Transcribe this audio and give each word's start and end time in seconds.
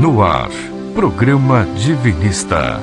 No 0.00 0.22
ar, 0.22 0.48
programa 0.94 1.66
Divinista. 1.76 2.80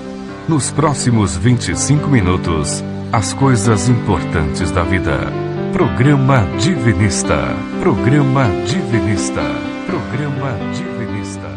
Nos 0.47 0.69
próximos 0.69 1.35
25 1.35 2.07
minutos, 2.07 2.83
as 3.11 3.33
coisas 3.33 3.89
importantes 3.89 4.69
da 4.69 4.83
vida. 4.83 5.17
Programa 5.73 6.45
Divinista. 6.59 7.55
Programa 7.79 8.43
Divinista. 8.67 9.41
Programa 9.87 10.59
Divinista. 10.71 11.49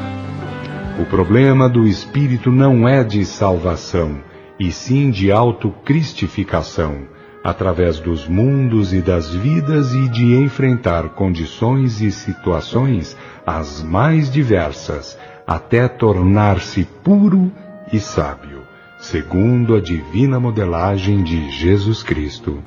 O 0.99 1.05
problema 1.05 1.69
do 1.69 1.87
espírito 1.87 2.51
não 2.51 2.89
é 2.89 3.05
de 3.05 3.23
salvação, 3.27 4.19
e 4.59 4.73
sim 4.73 5.11
de 5.11 5.31
autocristificação, 5.31 7.03
através 7.45 8.01
dos 8.01 8.27
mundos 8.27 8.95
e 8.95 9.03
das 9.03 9.35
vidas 9.35 9.93
e 9.93 10.09
de 10.09 10.37
enfrentar 10.37 11.11
condições 11.11 12.01
e 12.01 12.11
situações 12.11 13.15
as 13.47 13.83
mais 13.83 14.31
diversas, 14.31 15.19
até 15.51 15.89
tornar-se 15.89 16.85
puro 17.03 17.51
e 17.93 17.99
sábio, 17.99 18.63
segundo 19.01 19.75
a 19.75 19.81
divina 19.81 20.39
modelagem 20.39 21.25
de 21.25 21.51
Jesus 21.51 22.05
Cristo. 22.05 22.63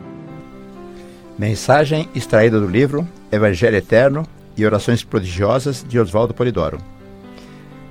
Mensagem 1.39 2.09
extraída 2.13 2.59
do 2.59 2.67
livro 2.67 3.07
Evangelho 3.31 3.77
Eterno 3.77 4.27
e 4.57 4.65
Orações 4.65 5.01
Prodigiosas 5.01 5.85
de 5.87 5.97
Oswaldo 5.97 6.33
Polidoro. 6.33 6.77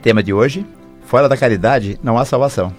Tema 0.03 0.23
de 0.23 0.35
hoje: 0.35 0.67
Fora 1.07 1.27
da 1.27 1.39
caridade 1.39 1.99
não 2.03 2.19
há 2.19 2.27
salvação. 2.27 2.71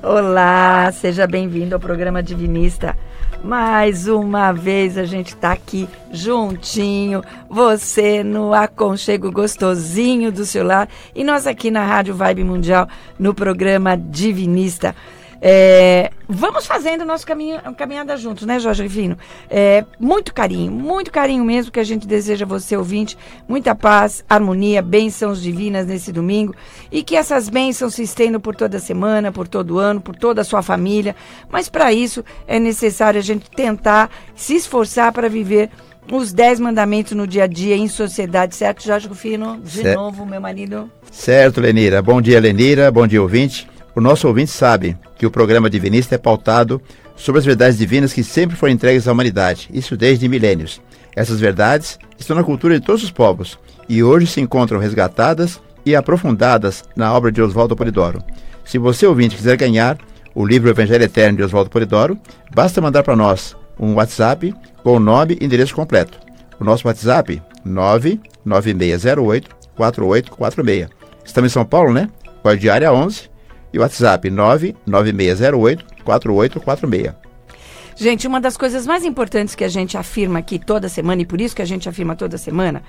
Olá, 0.00 0.92
seja 0.92 1.26
bem-vindo 1.26 1.74
ao 1.74 1.80
programa 1.80 2.22
Divinista. 2.22 2.96
Mais 3.44 4.08
uma 4.08 4.52
vez 4.52 4.98
a 4.98 5.04
gente 5.04 5.28
está 5.28 5.52
aqui 5.52 5.88
juntinho, 6.10 7.22
você 7.48 8.24
no 8.24 8.52
aconchego 8.52 9.30
gostosinho 9.30 10.32
do 10.32 10.44
seu 10.44 10.64
lar 10.64 10.88
e 11.14 11.22
nós 11.22 11.46
aqui 11.46 11.70
na 11.70 11.84
Rádio 11.84 12.14
Vibe 12.14 12.44
Mundial 12.44 12.88
no 13.18 13.34
programa 13.34 13.96
Divinista. 13.96 14.94
É, 15.40 16.10
vamos 16.28 16.66
fazendo 16.66 17.02
o 17.02 17.04
nosso 17.04 17.26
caminho, 17.26 17.60
caminhada 17.76 18.16
juntos, 18.16 18.46
né, 18.46 18.58
Jorge 18.58 18.82
Rifino? 18.82 19.16
É, 19.50 19.84
muito 19.98 20.32
carinho, 20.32 20.72
muito 20.72 21.10
carinho 21.10 21.44
mesmo 21.44 21.70
que 21.70 21.80
a 21.80 21.84
gente 21.84 22.06
deseja 22.06 22.44
a 22.44 22.48
você, 22.48 22.76
ouvinte. 22.76 23.16
Muita 23.48 23.74
paz, 23.74 24.24
harmonia, 24.28 24.82
bênçãos 24.82 25.42
divinas 25.42 25.86
nesse 25.86 26.12
domingo. 26.12 26.54
E 26.90 27.02
que 27.02 27.16
essas 27.16 27.48
bênçãos 27.48 27.94
se 27.94 28.02
estendam 28.02 28.40
por 28.40 28.56
toda 28.56 28.76
a 28.78 28.80
semana, 28.80 29.30
por 29.30 29.46
todo 29.46 29.74
o 29.74 29.78
ano, 29.78 30.00
por 30.00 30.16
toda 30.16 30.40
a 30.40 30.44
sua 30.44 30.62
família. 30.62 31.14
Mas 31.50 31.68
para 31.68 31.92
isso 31.92 32.24
é 32.46 32.58
necessário 32.58 33.18
a 33.18 33.22
gente 33.22 33.50
tentar 33.50 34.10
se 34.34 34.54
esforçar 34.54 35.12
para 35.12 35.28
viver 35.28 35.70
os 36.10 36.32
dez 36.32 36.60
mandamentos 36.60 37.12
no 37.12 37.26
dia 37.26 37.44
a 37.44 37.46
dia 37.46 37.76
em 37.76 37.88
sociedade, 37.88 38.54
certo, 38.54 38.84
Jorge 38.84 39.08
Rufino? 39.08 39.60
De 39.60 39.82
certo. 39.82 39.98
novo, 39.98 40.24
meu 40.24 40.40
marido. 40.40 40.90
Certo, 41.10 41.60
Lenira. 41.60 42.00
Bom 42.00 42.20
dia, 42.20 42.38
Lenira. 42.38 42.90
Bom 42.90 43.06
dia, 43.06 43.20
ouvinte. 43.20 43.68
O 43.96 44.00
nosso 44.00 44.28
ouvinte 44.28 44.50
sabe 44.50 44.94
que 45.16 45.24
o 45.24 45.30
programa 45.30 45.70
Divinista 45.70 46.16
é 46.16 46.18
pautado 46.18 46.82
sobre 47.16 47.38
as 47.38 47.46
verdades 47.46 47.78
divinas 47.78 48.12
que 48.12 48.22
sempre 48.22 48.54
foram 48.54 48.74
entregues 48.74 49.08
à 49.08 49.12
humanidade, 49.12 49.70
isso 49.72 49.96
desde 49.96 50.28
milênios. 50.28 50.82
Essas 51.16 51.40
verdades 51.40 51.98
estão 52.18 52.36
na 52.36 52.44
cultura 52.44 52.78
de 52.78 52.84
todos 52.84 53.02
os 53.02 53.10
povos 53.10 53.58
e 53.88 54.02
hoje 54.02 54.26
se 54.26 54.38
encontram 54.38 54.78
resgatadas 54.78 55.58
e 55.82 55.96
aprofundadas 55.96 56.84
na 56.94 57.10
obra 57.14 57.32
de 57.32 57.40
Oswaldo 57.40 57.74
Polidoro. 57.74 58.22
Se 58.66 58.76
você 58.76 59.06
ouvinte 59.06 59.34
quiser 59.34 59.56
ganhar 59.56 59.96
o 60.34 60.44
livro 60.44 60.68
Evangelho 60.68 61.04
Eterno 61.04 61.38
de 61.38 61.44
Oswaldo 61.44 61.70
Polidoro, 61.70 62.18
basta 62.54 62.82
mandar 62.82 63.02
para 63.02 63.16
nós 63.16 63.56
um 63.80 63.94
WhatsApp 63.94 64.54
com 64.82 64.96
o 64.96 65.00
nome 65.00 65.38
e 65.40 65.44
endereço 65.46 65.74
completo. 65.74 66.18
O 66.60 66.64
nosso 66.64 66.86
WhatsApp 66.86 67.42
99608 67.64 69.56
4846. 69.74 70.88
Estamos 71.24 71.50
em 71.50 71.54
São 71.54 71.64
Paulo, 71.64 71.94
né? 71.94 72.10
Código 72.42 72.70
área 72.70 72.92
11 72.92 73.35
e 73.76 73.78
WhatsApp 73.78 74.30
99608 74.30 75.84
4846. 76.04 77.25
Gente, 77.98 78.28
uma 78.28 78.38
das 78.38 78.58
coisas 78.58 78.86
mais 78.86 79.06
importantes 79.06 79.54
que 79.54 79.64
a 79.64 79.68
gente 79.68 79.96
afirma 79.96 80.38
aqui 80.38 80.58
toda 80.58 80.86
semana, 80.86 81.22
e 81.22 81.26
por 81.26 81.40
isso 81.40 81.56
que 81.56 81.62
a 81.62 81.66
gente 81.66 81.88
afirma 81.88 82.14
toda 82.14 82.36
semana, 82.36 82.82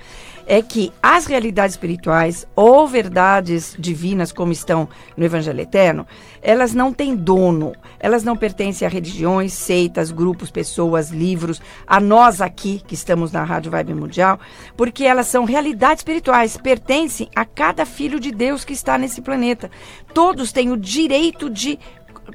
é 0.46 0.60
que 0.60 0.92
as 1.02 1.24
realidades 1.24 1.76
espirituais 1.76 2.46
ou 2.54 2.86
verdades 2.86 3.74
divinas, 3.78 4.32
como 4.32 4.52
estão 4.52 4.86
no 5.16 5.24
Evangelho 5.24 5.62
Eterno, 5.62 6.06
elas 6.42 6.74
não 6.74 6.92
têm 6.92 7.16
dono, 7.16 7.72
elas 7.98 8.22
não 8.22 8.36
pertencem 8.36 8.86
a 8.86 8.90
religiões, 8.90 9.54
seitas, 9.54 10.10
grupos, 10.10 10.50
pessoas, 10.50 11.08
livros, 11.08 11.58
a 11.86 11.98
nós 11.98 12.42
aqui 12.42 12.82
que 12.86 12.94
estamos 12.94 13.32
na 13.32 13.42
Rádio 13.44 13.70
Vibe 13.70 13.94
Mundial, 13.94 14.38
porque 14.76 15.04
elas 15.04 15.26
são 15.26 15.46
realidades 15.46 16.00
espirituais, 16.00 16.58
pertencem 16.58 17.30
a 17.34 17.46
cada 17.46 17.86
filho 17.86 18.20
de 18.20 18.30
Deus 18.30 18.62
que 18.62 18.74
está 18.74 18.98
nesse 18.98 19.22
planeta. 19.22 19.70
Todos 20.12 20.52
têm 20.52 20.70
o 20.70 20.76
direito 20.76 21.48
de 21.48 21.78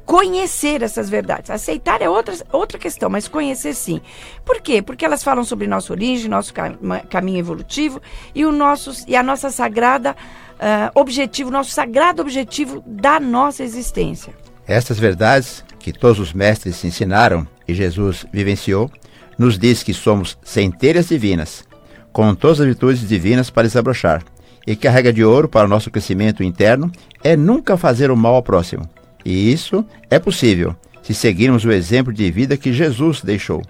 conhecer 0.05 0.81
essas 0.81 1.09
verdades. 1.09 1.49
Aceitar 1.49 2.01
é 2.01 2.09
outra, 2.09 2.35
outra 2.51 2.77
questão, 2.77 3.09
mas 3.09 3.27
conhecer 3.27 3.73
sim. 3.73 4.01
Por 4.45 4.61
quê? 4.61 4.81
Porque 4.81 5.05
elas 5.05 5.23
falam 5.23 5.43
sobre 5.43 5.67
nossa 5.67 5.93
origem, 5.93 6.29
nosso 6.29 6.53
cam 6.53 6.77
caminho 7.09 7.39
evolutivo 7.39 8.01
e, 8.33 8.45
o 8.45 8.51
nosso, 8.51 9.05
e 9.07 9.15
a 9.15 9.23
nossa 9.23 9.49
sagrada 9.49 10.15
uh, 10.53 10.99
objetivo, 10.99 11.51
nosso 11.51 11.71
sagrado 11.71 12.21
objetivo 12.21 12.83
da 12.85 13.19
nossa 13.19 13.63
existência. 13.63 14.33
Estas 14.67 14.97
verdades 14.97 15.63
que 15.79 15.91
todos 15.91 16.19
os 16.19 16.31
mestres 16.31 16.83
ensinaram 16.85 17.45
e 17.67 17.73
Jesus 17.73 18.25
vivenciou, 18.31 18.89
nos 19.37 19.57
diz 19.57 19.83
que 19.83 19.93
somos 19.93 20.37
centelhas 20.43 21.09
divinas, 21.09 21.65
com 22.11 22.33
todas 22.33 22.61
as 22.61 22.67
virtudes 22.67 23.07
divinas 23.07 23.49
para 23.49 23.67
desabrochar, 23.67 24.23
e 24.65 24.75
que 24.75 24.87
a 24.87 24.91
regra 24.91 25.11
de 25.11 25.25
ouro 25.25 25.49
para 25.49 25.65
o 25.65 25.69
nosso 25.69 25.91
crescimento 25.91 26.41
interno 26.41 26.89
é 27.21 27.35
nunca 27.35 27.75
fazer 27.75 28.11
o 28.11 28.15
mal 28.15 28.35
ao 28.35 28.43
próximo, 28.43 28.87
e 29.25 29.51
isso 29.51 29.85
é 30.09 30.19
possível 30.19 30.75
se 31.01 31.13
seguirmos 31.13 31.65
o 31.65 31.71
exemplo 31.71 32.13
de 32.13 32.31
vida 32.31 32.57
que 32.57 32.71
Jesus 32.71 33.21
deixou, 33.21 33.61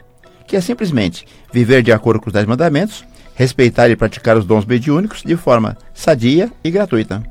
que 0.48 0.56
é 0.56 0.62
simplesmente 0.62 1.26
viver 1.52 1.82
de 1.82 1.92
acordo 1.92 2.22
com 2.22 2.28
os 2.28 2.34
dez 2.34 2.46
mandamentos, 2.46 3.04
respeitar 3.36 3.90
e 3.90 3.96
praticar 3.96 4.38
os 4.38 4.46
dons 4.46 4.66
mediúnicos 4.66 5.24
de 5.24 5.36
forma 5.36 5.76
sadia 5.94 6.52
e 6.64 6.70
gratuita. 6.70 7.24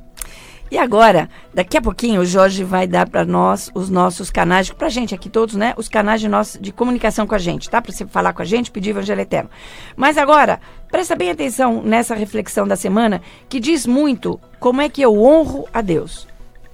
E 0.73 0.79
agora, 0.79 1.29
daqui 1.53 1.77
a 1.77 1.83
pouquinho, 1.83 2.23
o 2.23 2.25
Jorge 2.25 2.65
vai 2.65 2.87
dar 2.87 3.07
para 3.07 3.27
nós 3.27 3.71
os 3.75 3.91
nossos 3.91 4.31
canais, 4.31 4.71
para 4.71 4.87
a 4.87 4.91
gente 4.91 5.15
aqui 5.15 5.29
todos, 5.29 5.55
né? 5.55 5.75
Os 5.77 5.87
canais 5.87 6.19
de, 6.19 6.29
nosso, 6.29 6.59
de 6.59 6.73
comunicação 6.73 7.27
com 7.27 7.35
a 7.35 7.39
gente, 7.39 7.69
tá? 7.69 7.83
Para 7.83 7.93
você 7.93 8.07
falar 8.07 8.33
com 8.33 8.41
a 8.41 8.45
gente, 8.47 8.71
pedir 8.71 8.89
Evangelho 8.89 9.21
Eterno. 9.21 9.51
Mas 9.95 10.17
agora, 10.17 10.61
presta 10.91 11.15
bem 11.15 11.31
atenção 11.31 11.83
nessa 11.83 12.15
reflexão 12.15 12.67
da 12.67 12.75
semana, 12.75 13.21
que 13.51 13.61
diz 13.61 13.87
muito 13.87 14.41
como 14.59 14.81
é 14.81 14.89
que 14.89 15.03
eu 15.03 15.23
honro 15.23 15.69
a 15.75 15.83
Deus. 15.83 16.27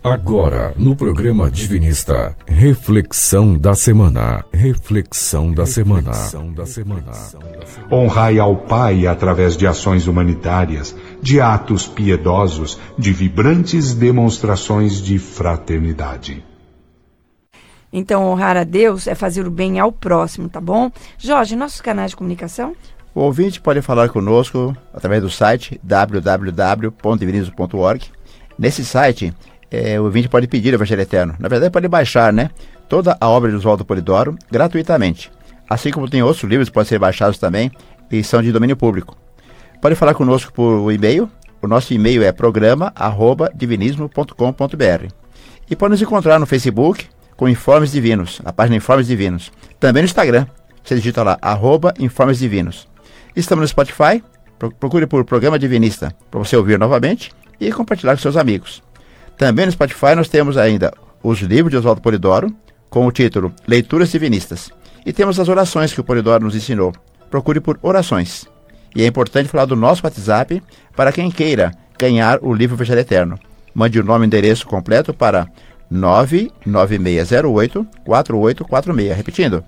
Agora, 0.02 0.74
no 0.76 0.94
programa 0.94 1.50
Divinista, 1.50 2.36
reflexão 2.46 3.58
da 3.58 3.74
semana. 3.74 4.44
Reflexão 4.52 5.50
da 5.52 5.66
semana. 5.66 6.12
da 6.54 6.64
semana. 6.64 7.10
Honrai 7.90 8.38
ao 8.38 8.56
Pai 8.56 9.08
através 9.08 9.56
de 9.56 9.66
ações 9.66 10.06
humanitárias, 10.06 10.94
de 11.20 11.40
atos 11.40 11.88
piedosos, 11.88 12.78
de 12.96 13.12
vibrantes 13.12 13.92
demonstrações 13.92 15.02
de 15.02 15.18
fraternidade. 15.18 16.44
Então, 17.92 18.24
honrar 18.24 18.56
a 18.56 18.62
Deus 18.62 19.08
é 19.08 19.16
fazer 19.16 19.48
o 19.48 19.50
bem 19.50 19.80
ao 19.80 19.90
próximo, 19.90 20.48
tá 20.48 20.60
bom? 20.60 20.92
Jorge, 21.18 21.56
nossos 21.56 21.80
canais 21.80 22.12
de 22.12 22.16
comunicação? 22.16 22.76
O 23.12 23.22
ouvinte 23.22 23.60
pode 23.60 23.82
falar 23.82 24.10
conosco 24.10 24.76
através 24.94 25.22
do 25.22 25.30
site 25.30 25.80
www.divinismo.org. 25.82 28.12
Nesse 28.56 28.84
site 28.84 29.34
é, 29.70 30.00
o 30.00 30.04
ouvinte 30.04 30.28
pode 30.28 30.46
pedir 30.46 30.72
o 30.72 30.76
Evangelho 30.76 31.02
Eterno. 31.02 31.34
Na 31.38 31.48
verdade, 31.48 31.70
pode 31.70 31.86
baixar, 31.88 32.32
né? 32.32 32.50
Toda 32.88 33.16
a 33.20 33.28
obra 33.28 33.50
de 33.50 33.56
Oswaldo 33.56 33.84
Polidoro 33.84 34.36
gratuitamente. 34.50 35.30
Assim 35.68 35.90
como 35.90 36.08
tem 36.08 36.22
outros 36.22 36.44
livros 36.44 36.68
que 36.68 36.74
podem 36.74 36.88
ser 36.88 36.98
baixados 36.98 37.38
também 37.38 37.70
e 38.10 38.24
são 38.24 38.42
de 38.42 38.50
domínio 38.50 38.76
público. 38.76 39.14
Pode 39.80 39.94
falar 39.94 40.14
conosco 40.14 40.52
por 40.52 40.90
e-mail. 40.90 41.30
O 41.60 41.68
nosso 41.68 41.92
e-mail 41.92 42.22
é 42.22 42.32
programa@divinismo.com.br. 42.32 45.12
E 45.70 45.76
pode 45.76 45.90
nos 45.90 46.00
encontrar 46.00 46.38
no 46.38 46.46
Facebook 46.46 47.04
com 47.36 47.46
Informes 47.48 47.92
Divinos, 47.92 48.40
a 48.44 48.52
página 48.52 48.76
Informes 48.76 49.06
Divinos. 49.06 49.52
Também 49.78 50.02
no 50.02 50.06
Instagram. 50.06 50.46
Você 50.82 50.94
digita 50.94 51.22
lá, 51.22 51.36
arroba 51.42 51.92
Informes 51.98 52.38
Divinos. 52.38 52.88
Estamos 53.36 53.60
no 53.62 53.68
Spotify. 53.68 54.24
Procure 54.80 55.06
por 55.06 55.22
Programa 55.24 55.58
Divinista 55.58 56.14
para 56.30 56.40
você 56.40 56.56
ouvir 56.56 56.78
novamente 56.78 57.30
e 57.60 57.70
compartilhar 57.70 58.16
com 58.16 58.22
seus 58.22 58.36
amigos. 58.36 58.82
Também 59.38 59.66
no 59.66 59.72
Spotify 59.72 60.16
nós 60.16 60.28
temos 60.28 60.56
ainda 60.58 60.92
os 61.22 61.38
livros 61.38 61.70
de 61.70 61.76
Oswaldo 61.76 62.02
Polidoro, 62.02 62.52
com 62.90 63.06
o 63.06 63.12
título 63.12 63.54
Leituras 63.68 64.10
Divinistas. 64.10 64.70
E 65.06 65.12
temos 65.12 65.38
as 65.38 65.48
orações 65.48 65.92
que 65.92 66.00
o 66.00 66.04
Polidoro 66.04 66.44
nos 66.44 66.56
ensinou. 66.56 66.92
Procure 67.30 67.60
por 67.60 67.78
orações. 67.80 68.46
E 68.96 69.02
é 69.02 69.06
importante 69.06 69.48
falar 69.48 69.66
do 69.66 69.76
nosso 69.76 70.04
WhatsApp 70.04 70.60
para 70.96 71.12
quem 71.12 71.30
queira 71.30 71.70
ganhar 71.96 72.40
o 72.42 72.52
livro 72.52 72.74
Evangelho 72.74 73.00
Eterno. 73.00 73.38
Mande 73.72 74.00
o 74.00 74.04
nome 74.04 74.24
e 74.24 74.26
endereço 74.26 74.66
completo 74.66 75.14
para 75.14 75.46
99608 75.88 77.86
4846. 78.04 79.16
Repetindo, 79.16 79.64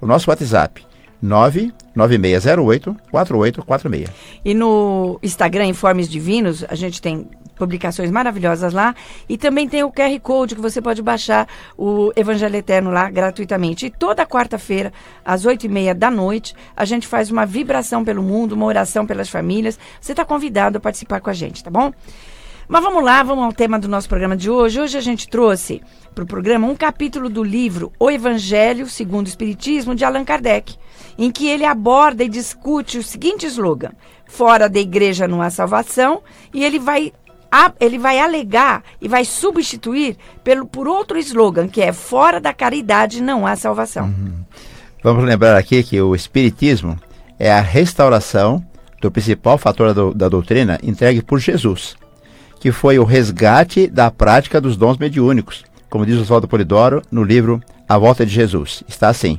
o 0.00 0.06
nosso 0.06 0.30
WhatsApp 0.30 0.86
99608 1.20 2.96
4846. 3.10 4.10
E 4.44 4.54
no 4.54 5.18
Instagram 5.22 5.66
Informes 5.66 6.08
Divinos, 6.08 6.64
a 6.68 6.74
gente 6.76 7.02
tem 7.02 7.28
publicações 7.56 8.10
maravilhosas 8.10 8.72
lá. 8.72 8.94
E 9.28 9.36
também 9.36 9.68
tem 9.68 9.82
o 9.82 9.90
QR 9.90 10.18
Code 10.20 10.54
que 10.54 10.60
você 10.60 10.80
pode 10.80 11.02
baixar 11.02 11.48
o 11.76 12.12
Evangelho 12.16 12.56
Eterno 12.56 12.90
lá 12.90 13.10
gratuitamente. 13.10 13.86
E 13.86 13.90
toda 13.90 14.26
quarta-feira, 14.26 14.92
às 15.24 15.44
oito 15.44 15.66
e 15.66 15.68
meia 15.68 15.94
da 15.94 16.10
noite, 16.10 16.54
a 16.76 16.84
gente 16.84 17.06
faz 17.06 17.30
uma 17.30 17.46
vibração 17.46 18.04
pelo 18.04 18.22
mundo, 18.22 18.52
uma 18.52 18.66
oração 18.66 19.06
pelas 19.06 19.28
famílias. 19.28 19.78
Você 20.00 20.12
está 20.12 20.24
convidado 20.24 20.78
a 20.78 20.80
participar 20.80 21.20
com 21.20 21.30
a 21.30 21.34
gente, 21.34 21.62
tá 21.62 21.70
bom? 21.70 21.92
Mas 22.68 22.82
vamos 22.82 23.04
lá, 23.04 23.22
vamos 23.22 23.44
ao 23.44 23.52
tema 23.52 23.78
do 23.78 23.88
nosso 23.88 24.08
programa 24.08 24.36
de 24.36 24.48
hoje. 24.48 24.80
Hoje 24.80 24.96
a 24.96 25.00
gente 25.00 25.28
trouxe 25.28 25.82
para 26.14 26.24
o 26.24 26.26
programa 26.26 26.66
um 26.66 26.74
capítulo 26.74 27.28
do 27.28 27.42
livro 27.42 27.92
O 27.98 28.10
Evangelho 28.10 28.88
segundo 28.88 29.26
o 29.26 29.28
Espiritismo, 29.28 29.94
de 29.94 30.04
Allan 30.04 30.24
Kardec, 30.24 30.76
em 31.18 31.30
que 31.30 31.48
ele 31.48 31.64
aborda 31.64 32.24
e 32.24 32.28
discute 32.28 32.98
o 32.98 33.02
seguinte 33.02 33.46
slogan: 33.46 33.90
Fora 34.26 34.70
da 34.70 34.78
igreja 34.78 35.28
não 35.28 35.42
há 35.42 35.50
salvação, 35.50 36.22
e 36.54 36.64
ele 36.64 36.78
vai 36.78 37.12
ele 37.78 37.98
vai 37.98 38.18
alegar 38.18 38.82
e 39.00 39.08
vai 39.08 39.24
substituir 39.24 40.16
pelo, 40.42 40.66
por 40.66 40.88
outro 40.88 41.18
slogan, 41.18 41.68
que 41.68 41.82
é 41.82 41.92
fora 41.92 42.40
da 42.40 42.52
caridade 42.52 43.22
não 43.22 43.46
há 43.46 43.54
salvação. 43.56 44.06
Uhum. 44.06 44.44
Vamos 45.02 45.24
lembrar 45.24 45.56
aqui 45.56 45.82
que 45.82 46.00
o 46.00 46.14
Espiritismo 46.14 46.98
é 47.38 47.50
a 47.52 47.60
restauração 47.60 48.64
do 49.00 49.10
principal 49.10 49.58
fator 49.58 49.92
da, 49.92 50.10
da 50.14 50.28
doutrina 50.28 50.78
entregue 50.82 51.22
por 51.22 51.40
Jesus, 51.40 51.96
que 52.60 52.70
foi 52.70 52.98
o 52.98 53.04
resgate 53.04 53.88
da 53.88 54.10
prática 54.10 54.60
dos 54.60 54.76
dons 54.76 54.96
mediúnicos, 54.96 55.64
como 55.90 56.06
diz 56.06 56.18
Oswaldo 56.18 56.46
Polidoro 56.46 57.02
no 57.10 57.24
livro 57.24 57.60
A 57.88 57.98
Volta 57.98 58.24
de 58.24 58.32
Jesus. 58.32 58.84
Está 58.88 59.08
assim: 59.08 59.38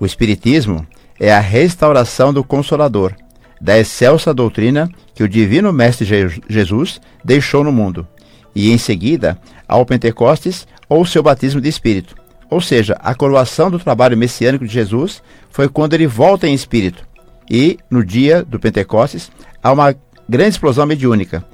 O 0.00 0.06
Espiritismo 0.06 0.86
é 1.20 1.32
a 1.32 1.40
restauração 1.40 2.32
do 2.32 2.42
Consolador, 2.42 3.12
da 3.60 3.78
excelsa 3.78 4.34
doutrina 4.34 4.90
que 5.14 5.22
o 5.22 5.28
Divino 5.28 5.72
Mestre 5.72 6.06
Jesus 6.48 7.00
deixou 7.24 7.64
no 7.64 7.72
mundo, 7.72 8.06
e 8.54 8.70
em 8.70 8.78
seguida 8.78 9.38
ao 9.66 9.84
Pentecostes 9.84 10.66
ou 10.88 11.04
seu 11.04 11.22
batismo 11.22 11.60
de 11.60 11.68
Espírito. 11.68 12.14
Ou 12.48 12.60
seja, 12.60 12.96
a 13.00 13.14
coroação 13.14 13.70
do 13.70 13.78
trabalho 13.78 14.16
messiânico 14.16 14.66
de 14.66 14.72
Jesus 14.72 15.22
foi 15.50 15.68
quando 15.68 15.94
ele 15.94 16.06
volta 16.06 16.46
em 16.46 16.54
espírito. 16.54 17.06
E, 17.50 17.78
no 17.90 18.04
dia 18.04 18.44
do 18.44 18.58
Pentecostes, 18.58 19.30
há 19.62 19.72
uma 19.72 19.94
grande 20.28 20.50
explosão 20.50 20.86
mediúnica, 20.86 21.44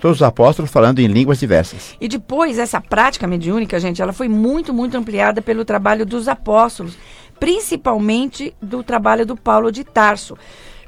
todos 0.00 0.18
os 0.18 0.22
apóstolos 0.22 0.70
falando 0.70 0.98
em 0.98 1.06
línguas 1.06 1.38
diversas. 1.38 1.96
E 2.00 2.08
depois, 2.08 2.58
essa 2.58 2.80
prática 2.80 3.26
mediúnica, 3.26 3.78
gente, 3.78 4.02
ela 4.02 4.12
foi 4.12 4.28
muito, 4.28 4.74
muito 4.74 4.96
ampliada 4.96 5.40
pelo 5.40 5.64
trabalho 5.64 6.04
dos 6.04 6.28
apóstolos, 6.28 6.96
principalmente 7.38 8.54
do 8.60 8.82
trabalho 8.82 9.24
do 9.24 9.36
Paulo 9.36 9.70
de 9.70 9.84
Tarso. 9.84 10.36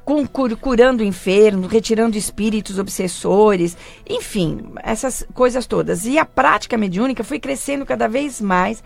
Com, 0.04 0.26
curando 0.26 1.02
enfermos, 1.02 1.70
retirando 1.70 2.16
espíritos 2.16 2.78
obsessores, 2.78 3.76
enfim, 4.08 4.72
essas 4.82 5.26
coisas 5.32 5.66
todas. 5.66 6.04
E 6.04 6.18
a 6.18 6.26
prática 6.26 6.76
mediúnica 6.76 7.24
foi 7.24 7.38
crescendo 7.40 7.86
cada 7.86 8.06
vez 8.06 8.40
mais 8.40 8.82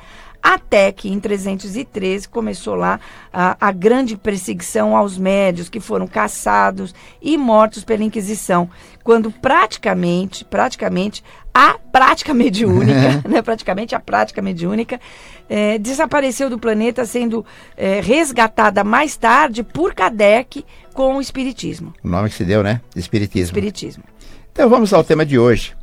até 0.49 0.91
que 0.91 1.11
em 1.11 1.21
313 1.21 2.27
começou 2.27 2.75
lá 2.75 2.99
a, 3.31 3.69
a, 3.69 3.71
grande 3.71 4.17
perseguição 4.17 4.97
aos 4.97 5.19
médios 5.19 5.69
que 5.69 5.79
foram 5.79 6.07
caçados 6.07 6.95
e 7.21 7.37
mortos 7.37 7.85
pela 7.85 8.03
Inquisição, 8.03 8.71
quando 9.05 9.31
praticamente, 9.31 10.47
praticamente 10.47 11.23
a 11.53 11.75
prática 11.93 12.33
mediúnica, 12.33 13.23
né, 13.29 13.43
praticamente 13.43 13.95
a 13.95 14.01
prática 14.01 14.41
mediúnica 14.41 14.99
é, 15.51 15.77
desapareceu 15.77 16.49
do 16.49 16.59
planeta, 16.59 17.05
sendo 17.05 17.45
é, 17.77 18.01
resgatada 18.01 18.83
mais 18.83 19.19
tarde 19.19 19.63
por 19.63 19.93
Kardec 19.93 20.65
com 20.95 21.17
o 21.17 21.21
Espiritismo. 21.21 21.93
O 22.03 22.09
nome 22.09 22.31
que 22.31 22.37
se 22.37 22.45
deu, 22.47 22.63
né? 22.63 22.81
Espiritismo. 22.97 23.49
Espiritismo. 23.49 24.03
Então 24.51 24.71
vamos 24.71 24.95
ao 24.95 25.05
tema 25.05 25.27
de 25.27 25.39
hoje. 25.39 25.77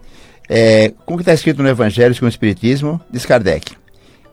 É, 0.49 0.91
como 1.05 1.19
está 1.19 1.35
escrito 1.35 1.61
no 1.61 1.69
Evangelho 1.69 2.19
com 2.19 2.25
o 2.25 2.29
Espiritismo, 2.29 2.99
diz 3.11 3.27
Kardec. 3.27 3.84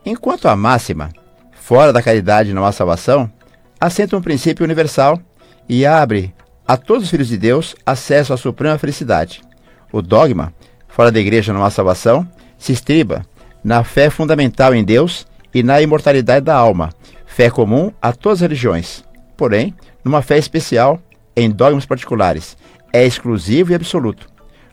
Enquanto 0.04 0.48
a 0.48 0.56
máxima, 0.56 1.10
fora 1.52 1.92
da 1.92 2.02
caridade 2.02 2.52
não 2.52 2.64
há 2.64 2.72
salvação, 2.72 3.30
assenta 3.80 4.16
um 4.16 4.22
princípio 4.22 4.64
universal 4.64 5.20
e 5.68 5.86
abre 5.86 6.34
a 6.66 6.76
todos 6.76 7.04
os 7.04 7.10
filhos 7.10 7.28
de 7.28 7.38
Deus 7.38 7.76
acesso 7.86 8.32
à 8.32 8.36
suprema 8.36 8.76
felicidade. 8.78 9.42
O 9.92 10.02
dogma, 10.02 10.52
fora 10.88 11.12
da 11.12 11.20
igreja 11.20 11.52
não 11.52 11.64
há 11.64 11.70
salvação, 11.70 12.26
se 12.58 12.72
estriba 12.72 13.24
na 13.62 13.84
fé 13.84 14.10
fundamental 14.10 14.74
em 14.74 14.82
Deus 14.82 15.24
e 15.54 15.62
na 15.62 15.80
imortalidade 15.80 16.44
da 16.44 16.56
alma, 16.56 16.90
fé 17.24 17.48
comum 17.48 17.92
a 18.02 18.12
todas 18.12 18.38
as 18.38 18.42
religiões. 18.42 19.04
Porém, 19.36 19.72
numa 20.04 20.20
fé 20.20 20.36
especial, 20.36 21.00
em 21.36 21.48
dogmas 21.48 21.86
particulares, 21.86 22.56
é 22.92 23.06
exclusivo 23.06 23.70
e 23.70 23.74
absoluto. 23.76 24.28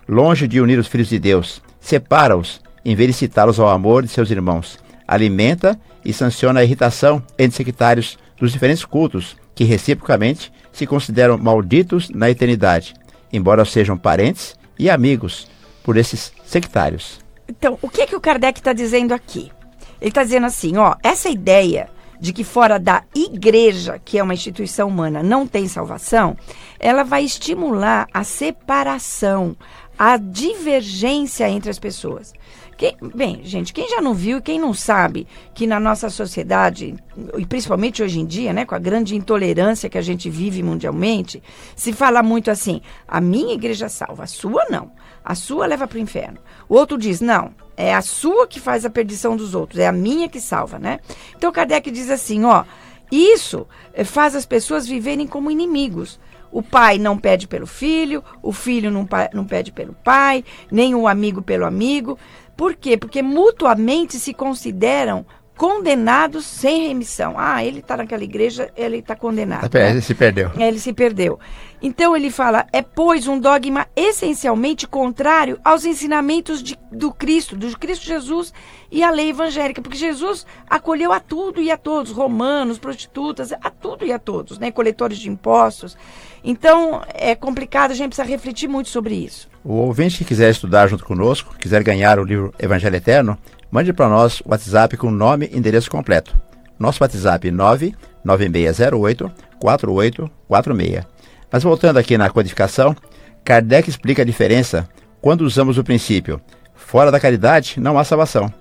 Longe 0.07 0.47
de 0.47 0.59
unir 0.59 0.79
os 0.79 0.87
filhos 0.87 1.09
de 1.09 1.19
Deus, 1.19 1.61
separa-os 1.79 2.59
em 2.83 2.95
vez 2.95 3.09
de 3.09 3.13
citá-los 3.13 3.59
ao 3.59 3.69
amor 3.69 4.01
de 4.01 4.09
seus 4.09 4.31
irmãos 4.31 4.79
alimenta 5.09 5.77
e 6.05 6.13
sanciona 6.13 6.59
a 6.59 6.63
irritação 6.63 7.21
entre 7.37 7.57
sectários 7.57 8.17
dos 8.37 8.51
diferentes 8.51 8.85
cultos, 8.85 9.35
que 9.55 9.63
reciprocamente 9.63 10.53
se 10.71 10.85
consideram 10.85 11.37
malditos 11.37 12.09
na 12.09 12.29
eternidade, 12.29 12.93
embora 13.33 13.65
sejam 13.65 13.97
parentes 13.97 14.55
e 14.77 14.89
amigos 14.89 15.47
por 15.83 15.97
esses 15.97 16.31
sectários. 16.45 17.19
Então, 17.47 17.77
o 17.81 17.89
que 17.89 18.01
é 18.01 18.05
que 18.05 18.15
o 18.15 18.21
Kardec 18.21 18.59
está 18.59 18.71
dizendo 18.71 19.11
aqui? 19.11 19.51
Ele 19.99 20.11
está 20.11 20.23
dizendo 20.23 20.45
assim, 20.45 20.77
ó, 20.77 20.95
essa 21.03 21.27
ideia 21.27 21.89
de 22.19 22.31
que 22.31 22.43
fora 22.43 22.77
da 22.77 23.03
igreja, 23.15 23.99
que 24.03 24.19
é 24.19 24.23
uma 24.23 24.33
instituição 24.33 24.89
humana, 24.89 25.23
não 25.23 25.47
tem 25.47 25.67
salvação, 25.67 26.37
ela 26.79 27.03
vai 27.03 27.23
estimular 27.23 28.07
a 28.13 28.23
separação, 28.23 29.55
a 29.99 30.15
divergência 30.15 31.49
entre 31.49 31.69
as 31.69 31.77
pessoas. 31.77 32.33
Quem, 32.77 32.95
bem, 33.13 33.41
gente, 33.43 33.73
quem 33.73 33.89
já 33.89 33.99
não 33.99 34.13
viu 34.13 34.37
e 34.37 34.41
quem 34.41 34.57
não 34.57 34.73
sabe 34.73 35.27
que 35.53 35.67
na 35.67 35.77
nossa 35.77 36.09
sociedade, 36.09 36.95
e 37.37 37.45
principalmente 37.45 38.01
hoje 38.01 38.21
em 38.21 38.25
dia, 38.25 38.53
né, 38.53 38.63
com 38.63 38.73
a 38.73 38.79
grande 38.79 39.17
intolerância 39.17 39.89
que 39.89 39.97
a 39.97 40.01
gente 40.01 40.29
vive 40.29 40.63
mundialmente, 40.63 41.43
se 41.75 41.91
fala 41.91 42.23
muito 42.23 42.49
assim: 42.49 42.79
a 43.05 43.19
minha 43.19 43.53
igreja 43.53 43.89
salva, 43.89 44.23
a 44.23 44.27
sua 44.27 44.63
não. 44.69 44.89
A 45.25 45.35
sua 45.35 45.65
leva 45.65 45.85
para 45.85 45.97
o 45.97 46.01
inferno. 46.01 46.39
O 46.69 46.75
outro 46.75 46.97
diz: 46.97 47.19
não, 47.19 47.53
é 47.75 47.93
a 47.93 48.01
sua 48.01 48.47
que 48.47 48.61
faz 48.61 48.85
a 48.85 48.89
perdição 48.89 49.35
dos 49.35 49.53
outros, 49.53 49.81
é 49.81 49.87
a 49.87 49.91
minha 49.91 50.29
que 50.29 50.39
salva, 50.39 50.79
né? 50.79 51.01
Então 51.35 51.51
Kardec 51.51 51.91
diz 51.91 52.09
assim: 52.09 52.45
ó, 52.45 52.63
isso 53.11 53.67
eh, 53.93 54.05
faz 54.05 54.33
as 54.33 54.45
pessoas 54.45 54.87
viverem 54.87 55.27
como 55.27 55.51
inimigos. 55.51 56.17
O 56.51 56.63
pai 56.63 56.97
não 56.97 57.17
pede 57.17 57.47
pelo 57.47 57.67
filho, 57.67 58.23
o 58.41 58.51
filho 58.51 58.89
não, 58.89 59.07
não 59.33 59.45
pede 59.45 59.71
pelo 59.71 59.93
pai, 60.03 60.43
nem 60.71 60.95
o 60.95 61.07
amigo 61.07 61.41
pelo 61.41 61.65
amigo. 61.65 62.17
Por 62.57 62.75
quê? 62.75 62.97
Porque 62.97 63.21
mutuamente 63.21 64.19
se 64.19 64.33
consideram 64.33 65.25
condenados 65.59 66.45
sem 66.45 66.87
remissão. 66.87 67.33
Ah, 67.37 67.61
ele 67.65 67.79
está 67.79 67.97
naquela 67.97 68.23
igreja, 68.23 68.71
ele 68.77 68.99
está 68.99 69.13
condenado. 69.13 69.69
Né? 69.73 69.89
Ele 69.89 70.01
se 70.01 70.15
perdeu. 70.15 70.51
Ele 70.57 70.79
se 70.79 70.93
perdeu. 70.93 71.37
Então 71.81 72.15
ele 72.15 72.31
fala, 72.31 72.65
é 72.71 72.81
pois 72.81 73.27
um 73.27 73.37
dogma 73.37 73.85
essencialmente 73.93 74.87
contrário 74.87 75.59
aos 75.61 75.83
ensinamentos 75.83 76.63
de, 76.63 76.79
do 76.89 77.11
Cristo, 77.11 77.57
do 77.57 77.77
Cristo 77.77 78.05
Jesus 78.05 78.53
e 78.89 79.03
a 79.03 79.11
lei 79.11 79.31
evangélica, 79.31 79.81
porque 79.81 79.97
Jesus 79.97 80.45
acolheu 80.69 81.11
a 81.11 81.19
tudo 81.19 81.61
e 81.61 81.69
a 81.69 81.75
todos, 81.75 82.13
romanos, 82.13 82.79
prostitutas, 82.79 83.51
a 83.51 83.69
tudo 83.69 84.05
e 84.05 84.13
a 84.13 84.19
todos, 84.19 84.57
né, 84.59 84.71
coletores 84.71 85.17
de 85.17 85.29
impostos. 85.29 85.97
Então 86.41 87.03
é 87.13 87.35
complicado, 87.35 87.91
a 87.91 87.95
gente 87.95 88.11
precisa 88.11 88.25
refletir 88.25 88.69
muito 88.69 88.87
sobre 88.87 89.13
isso. 89.13 89.49
O 89.61 89.73
ouvinte 89.73 90.19
que 90.19 90.25
quiser 90.25 90.51
estudar 90.51 90.87
junto 90.87 91.03
conosco, 91.03 91.53
quiser 91.59 91.83
ganhar 91.83 92.17
o 92.17 92.23
livro 92.23 92.53
Evangelho 92.57 92.95
Eterno, 92.95 93.37
mande 93.71 93.93
para 93.93 94.09
nós 94.09 94.41
o 94.41 94.49
WhatsApp 94.49 94.97
com 94.97 95.11
nome 95.11 95.49
e 95.51 95.57
endereço 95.57 95.89
completo. 95.89 96.35
Nosso 96.77 97.03
WhatsApp 97.03 97.51
99608 97.51 99.31
4846. 99.59 101.05
Mas 101.51 101.63
voltando 101.63 101.97
aqui 101.97 102.17
na 102.17 102.29
codificação, 102.29 102.95
Kardec 103.43 103.89
explica 103.89 104.21
a 104.21 104.25
diferença 104.25 104.87
quando 105.21 105.41
usamos 105.41 105.77
o 105.77 105.83
princípio 105.83 106.41
fora 106.73 107.11
da 107.11 107.19
caridade 107.19 107.79
não 107.79 107.99
há 107.99 108.03
salvação. 108.03 108.51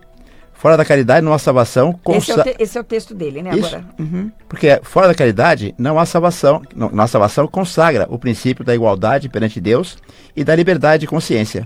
Fora 0.53 0.77
da 0.77 0.85
caridade 0.85 1.25
não 1.25 1.33
há 1.33 1.39
salvação. 1.39 1.93
Consa... 2.03 2.33
Esse, 2.33 2.49
é 2.49 2.57
esse, 2.59 2.79
é 2.79 2.81
o 2.81 2.85
texto 2.85 3.15
dele, 3.15 3.43
né? 3.43 3.51
Isso. 3.57 3.77
Agora. 3.77 3.85
Uhum. 3.97 4.31
Porque 4.49 4.81
fora 4.83 5.07
da 5.07 5.15
caridade 5.15 5.73
não 5.79 6.01
há 6.01 6.05
salvação. 6.05 6.61
Não, 6.75 6.91
não 6.91 7.05
há 7.05 7.07
salvação 7.07 7.47
consagra 7.47 8.09
o 8.11 8.19
princípio 8.19 8.65
da 8.65 8.75
igualdade 8.75 9.29
perante 9.29 9.61
Deus 9.61 9.97
e 10.35 10.43
da 10.43 10.57
liberdade 10.57 11.03
de 11.03 11.07
consciência. 11.07 11.65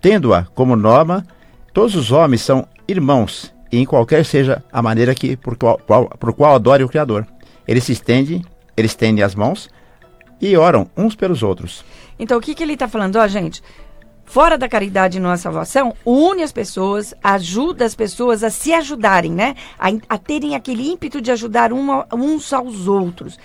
Tendo-a 0.00 0.44
como 0.54 0.76
norma, 0.76 1.24
todos 1.78 1.94
os 1.94 2.10
homens 2.10 2.42
são 2.42 2.66
irmãos, 2.88 3.54
e 3.70 3.78
em 3.78 3.84
qualquer 3.84 4.24
seja 4.24 4.64
a 4.72 4.82
maneira 4.82 5.14
que 5.14 5.36
por 5.36 5.56
qual, 5.56 5.78
qual, 5.86 6.08
por 6.08 6.32
qual 6.32 6.56
adore 6.56 6.82
o 6.82 6.88
Criador. 6.88 7.24
Eles 7.68 7.84
se 7.84 7.92
estendem, 7.92 8.44
eles 8.76 8.90
estendem 8.90 9.22
as 9.22 9.32
mãos 9.32 9.70
e 10.40 10.56
oram 10.56 10.90
uns 10.96 11.14
pelos 11.14 11.40
outros. 11.40 11.84
Então 12.18 12.36
o 12.36 12.40
que, 12.40 12.52
que 12.52 12.64
ele 12.64 12.72
está 12.72 12.88
falando? 12.88 13.14
Ó, 13.14 13.28
gente, 13.28 13.62
fora 14.24 14.58
da 14.58 14.68
caridade 14.68 15.20
não 15.20 15.30
há 15.30 15.36
salvação, 15.36 15.94
une 16.04 16.42
as 16.42 16.50
pessoas, 16.50 17.14
ajuda 17.22 17.84
as 17.84 17.94
pessoas 17.94 18.42
a 18.42 18.50
se 18.50 18.74
ajudarem, 18.74 19.30
né? 19.30 19.54
A, 19.78 19.90
a 20.08 20.18
terem 20.18 20.56
aquele 20.56 20.90
ímpeto 20.90 21.20
de 21.20 21.30
ajudar 21.30 21.72
uma, 21.72 22.08
uns 22.12 22.52
aos 22.52 22.88
outros. 22.88 23.38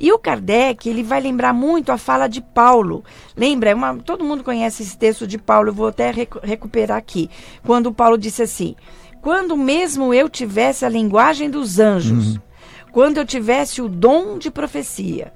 E 0.00 0.10
o 0.10 0.18
Kardec, 0.18 0.88
ele 0.88 1.02
vai 1.02 1.20
lembrar 1.20 1.52
muito 1.52 1.92
a 1.92 1.98
fala 1.98 2.26
de 2.26 2.40
Paulo. 2.40 3.04
Lembra? 3.36 3.68
É 3.68 3.74
uma, 3.74 3.94
todo 3.96 4.24
mundo 4.24 4.42
conhece 4.42 4.82
esse 4.82 4.96
texto 4.96 5.26
de 5.26 5.36
Paulo, 5.36 5.68
eu 5.68 5.74
vou 5.74 5.88
até 5.88 6.10
rec 6.10 6.34
recuperar 6.42 6.96
aqui. 6.96 7.28
Quando 7.62 7.92
Paulo 7.92 8.16
disse 8.16 8.42
assim: 8.42 8.74
Quando 9.20 9.58
mesmo 9.58 10.14
eu 10.14 10.26
tivesse 10.30 10.86
a 10.86 10.88
linguagem 10.88 11.50
dos 11.50 11.78
anjos, 11.78 12.36
uhum. 12.36 12.42
quando 12.90 13.18
eu 13.18 13.26
tivesse 13.26 13.82
o 13.82 13.90
dom 13.90 14.38
de 14.38 14.50
profecia, 14.50 15.34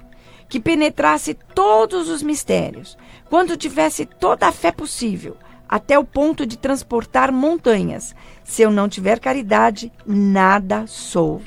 que 0.48 0.58
penetrasse 0.58 1.34
todos 1.54 2.08
os 2.08 2.22
mistérios, 2.22 2.96
quando 3.28 3.58
tivesse 3.58 4.06
toda 4.06 4.46
a 4.46 4.52
fé 4.52 4.72
possível, 4.72 5.36
até 5.68 5.98
o 5.98 6.04
ponto 6.04 6.46
de 6.46 6.56
transportar 6.56 7.30
montanhas, 7.30 8.14
se 8.42 8.62
eu 8.62 8.70
não 8.70 8.88
tiver 8.88 9.18
caridade, 9.18 9.92
nada 10.06 10.86
sou. 10.86 11.42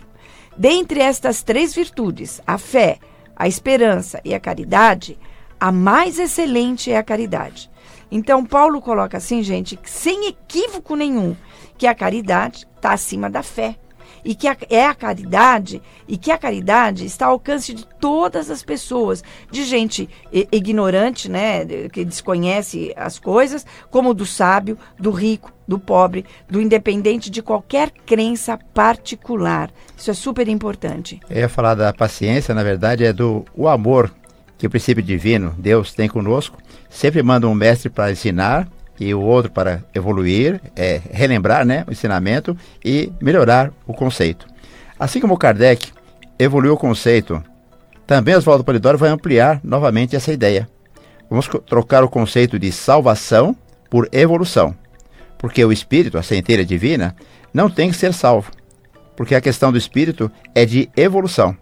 Dentre 0.57 0.99
estas 0.99 1.43
três 1.43 1.75
virtudes, 1.75 2.41
a 2.45 2.57
fé, 2.57 2.97
a 3.35 3.47
esperança 3.47 4.19
e 4.25 4.33
a 4.33 4.39
caridade, 4.39 5.17
a 5.59 5.71
mais 5.71 6.17
excelente 6.17 6.91
é 6.91 6.97
a 6.97 7.03
caridade. 7.03 7.69
Então, 8.09 8.45
Paulo 8.45 8.81
coloca 8.81 9.17
assim, 9.17 9.43
gente, 9.43 9.77
sem 9.83 10.27
equívoco 10.27 10.95
nenhum, 10.95 11.35
que 11.77 11.85
a 11.85 11.93
caridade 11.93 12.67
está 12.75 12.93
acima 12.93 13.29
da 13.29 13.43
fé 13.43 13.75
e 14.27 14.35
que 14.35 14.45
é 14.69 14.85
a 14.85 14.93
caridade 14.93 15.81
e 16.05 16.17
que 16.17 16.31
a 16.31 16.37
caridade 16.37 17.05
está 17.05 17.27
ao 17.27 17.33
alcance 17.33 17.73
de 17.73 17.85
todas 17.85 18.51
as 18.51 18.61
pessoas, 18.61 19.23
de 19.49 19.63
gente 19.63 20.09
ignorante, 20.51 21.31
né, 21.31 21.65
que 21.87 22.03
desconhece 22.03 22.93
as 22.97 23.17
coisas, 23.17 23.65
como 23.89 24.13
do 24.13 24.25
sábio, 24.25 24.77
do 24.99 25.11
rico, 25.11 25.53
do 25.65 25.79
pobre, 25.79 26.25
do 26.49 26.59
independente 26.59 27.29
de 27.29 27.41
qualquer 27.41 27.89
crença 28.05 28.59
particular. 28.73 29.71
Isso 29.95 30.11
é 30.11 30.13
super 30.13 30.49
importante. 30.49 31.21
Eu 31.29 31.37
ia 31.37 31.49
falar 31.49 31.75
da 31.75 31.93
paciência, 31.93 32.53
na 32.53 32.63
verdade, 32.63 33.05
é 33.05 33.13
do 33.13 33.45
o 33.55 33.65
amor 33.65 34.13
que 34.57 34.67
o 34.67 34.69
princípio 34.69 35.01
divino, 35.01 35.55
Deus, 35.57 35.93
tem 35.93 36.09
conosco. 36.09 36.57
Sempre 36.89 37.23
manda 37.23 37.47
um 37.47 37.53
mestre 37.53 37.89
para 37.89 38.11
ensinar 38.11 38.67
e 38.99 39.13
o 39.13 39.21
outro 39.21 39.51
para 39.51 39.83
evoluir, 39.93 40.61
é, 40.75 41.01
relembrar 41.11 41.65
né, 41.65 41.83
o 41.87 41.91
ensinamento 41.91 42.57
e 42.83 43.11
melhorar 43.21 43.71
o 43.85 43.93
conceito. 43.93 44.47
Assim 44.99 45.19
como 45.19 45.37
Kardec 45.37 45.91
evoluiu 46.39 46.73
o 46.73 46.77
conceito, 46.77 47.43
também 48.05 48.35
Oswaldo 48.35 48.63
Polidoro 48.63 48.97
vai 48.97 49.09
ampliar 49.09 49.59
novamente 49.63 50.15
essa 50.15 50.31
ideia. 50.31 50.67
Vamos 51.29 51.47
trocar 51.65 52.03
o 52.03 52.09
conceito 52.09 52.57
de 52.57 52.71
salvação 52.71 53.55
por 53.89 54.07
evolução. 54.11 54.73
Porque 55.37 55.63
o 55.63 55.71
espírito, 55.71 56.17
a 56.17 56.23
centelha 56.23 56.65
divina, 56.65 57.15
não 57.53 57.69
tem 57.69 57.91
que 57.91 57.97
ser 57.97 58.13
salvo. 58.13 58.51
Porque 59.15 59.35
a 59.35 59.41
questão 59.41 59.71
do 59.71 59.77
espírito 59.77 60.31
é 60.55 60.65
de 60.65 60.89
evolução. 60.95 61.55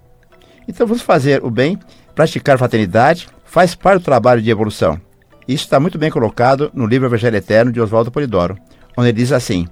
Então 0.67 0.85
vamos 0.85 1.01
fazer 1.01 1.43
o 1.43 1.49
bem, 1.49 1.79
praticar 2.13 2.57
fraternidade, 2.57 3.27
faz 3.43 3.75
parte 3.75 4.01
do 4.01 4.05
trabalho 4.05 4.41
de 4.41 4.49
evolução. 4.49 4.99
Isso 5.47 5.63
está 5.63 5.79
muito 5.79 5.97
bem 5.97 6.09
colocado 6.09 6.71
no 6.73 6.85
livro 6.85 7.07
Evangelho 7.07 7.37
Eterno 7.37 7.71
de 7.71 7.79
Oswaldo 7.79 8.11
Polidoro, 8.11 8.57
onde 8.97 9.09
ele 9.09 9.17
diz 9.17 9.31
assim: 9.31 9.67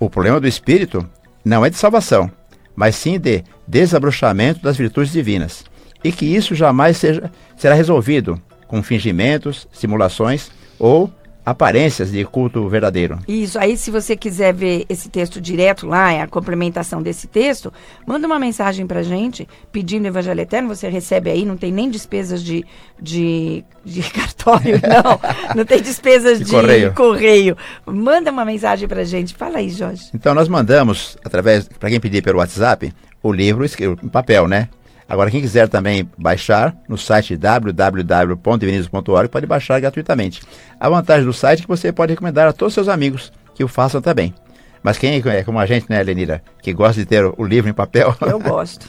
o 0.00 0.10
problema 0.10 0.40
do 0.40 0.46
espírito 0.46 1.08
não 1.44 1.64
é 1.64 1.70
de 1.70 1.76
salvação, 1.76 2.30
mas 2.74 2.96
sim 2.96 3.18
de 3.18 3.42
desabrochamento 3.66 4.60
das 4.60 4.76
virtudes 4.76 5.12
divinas, 5.12 5.64
e 6.04 6.12
que 6.12 6.26
isso 6.26 6.54
jamais 6.54 6.98
seja, 6.98 7.30
será 7.56 7.74
resolvido 7.74 8.40
com 8.66 8.82
fingimentos, 8.82 9.66
simulações 9.72 10.50
ou 10.78 11.10
aparências 11.46 12.10
de 12.10 12.24
culto 12.24 12.68
verdadeiro. 12.68 13.20
Isso, 13.28 13.56
aí 13.56 13.76
se 13.76 13.88
você 13.88 14.16
quiser 14.16 14.52
ver 14.52 14.84
esse 14.88 15.08
texto 15.08 15.40
direto 15.40 15.86
lá, 15.86 16.12
é 16.12 16.20
a 16.20 16.26
complementação 16.26 17.00
desse 17.00 17.28
texto, 17.28 17.72
manda 18.04 18.26
uma 18.26 18.36
mensagem 18.36 18.84
pra 18.84 19.04
gente 19.04 19.48
pedindo 19.70 20.08
Evangelho 20.08 20.40
Eterno, 20.40 20.66
você 20.66 20.88
recebe 20.88 21.30
aí, 21.30 21.44
não 21.44 21.56
tem 21.56 21.70
nem 21.70 21.88
despesas 21.88 22.42
de, 22.42 22.66
de, 23.00 23.64
de 23.84 24.02
cartório, 24.10 24.80
não, 24.82 25.54
não 25.54 25.64
tem 25.64 25.80
despesas 25.80 26.40
de, 26.40 26.46
de 26.46 26.50
correio. 26.50 26.94
correio. 26.94 27.56
Manda 27.86 28.32
uma 28.32 28.44
mensagem 28.44 28.88
pra 28.88 29.04
gente, 29.04 29.32
fala 29.32 29.58
aí, 29.58 29.70
Jorge. 29.70 30.10
Então 30.12 30.34
nós 30.34 30.48
mandamos, 30.48 31.16
através, 31.24 31.68
para 31.68 31.88
quem 31.88 32.00
pedir 32.00 32.22
pelo 32.22 32.38
WhatsApp, 32.38 32.92
o 33.22 33.32
livro 33.32 33.64
em 33.64 34.08
papel, 34.08 34.48
né? 34.48 34.68
Agora, 35.08 35.30
quem 35.30 35.40
quiser 35.40 35.68
também 35.68 36.10
baixar 36.18 36.76
no 36.88 36.98
site 36.98 37.36
www.vinicius.org 37.36 39.28
pode 39.28 39.46
baixar 39.46 39.78
gratuitamente. 39.80 40.42
A 40.80 40.88
vantagem 40.88 41.24
do 41.24 41.32
site 41.32 41.60
é 41.60 41.62
que 41.62 41.68
você 41.68 41.92
pode 41.92 42.12
recomendar 42.12 42.48
a 42.48 42.52
todos 42.52 42.72
os 42.72 42.74
seus 42.74 42.88
amigos 42.88 43.32
que 43.54 43.62
o 43.62 43.68
façam 43.68 44.02
também. 44.02 44.34
Mas 44.82 44.98
quem 44.98 45.22
é 45.24 45.44
como 45.44 45.58
a 45.58 45.66
gente, 45.66 45.88
né, 45.88 46.02
Lenira, 46.02 46.42
que 46.62 46.72
gosta 46.72 47.00
de 47.00 47.06
ter 47.06 47.24
o 47.24 47.44
livro 47.44 47.70
em 47.70 47.74
papel? 47.74 48.14
Eu 48.20 48.38
gosto. 48.38 48.86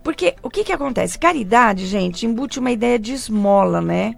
Porque 0.02 0.35
o 0.42 0.50
que, 0.50 0.64
que 0.64 0.73
acontece? 0.73 1.18
Caridade, 1.18 1.87
gente, 1.87 2.26
embute 2.26 2.59
uma 2.59 2.71
ideia 2.71 2.99
de 2.99 3.12
esmola, 3.12 3.80
né? 3.80 4.14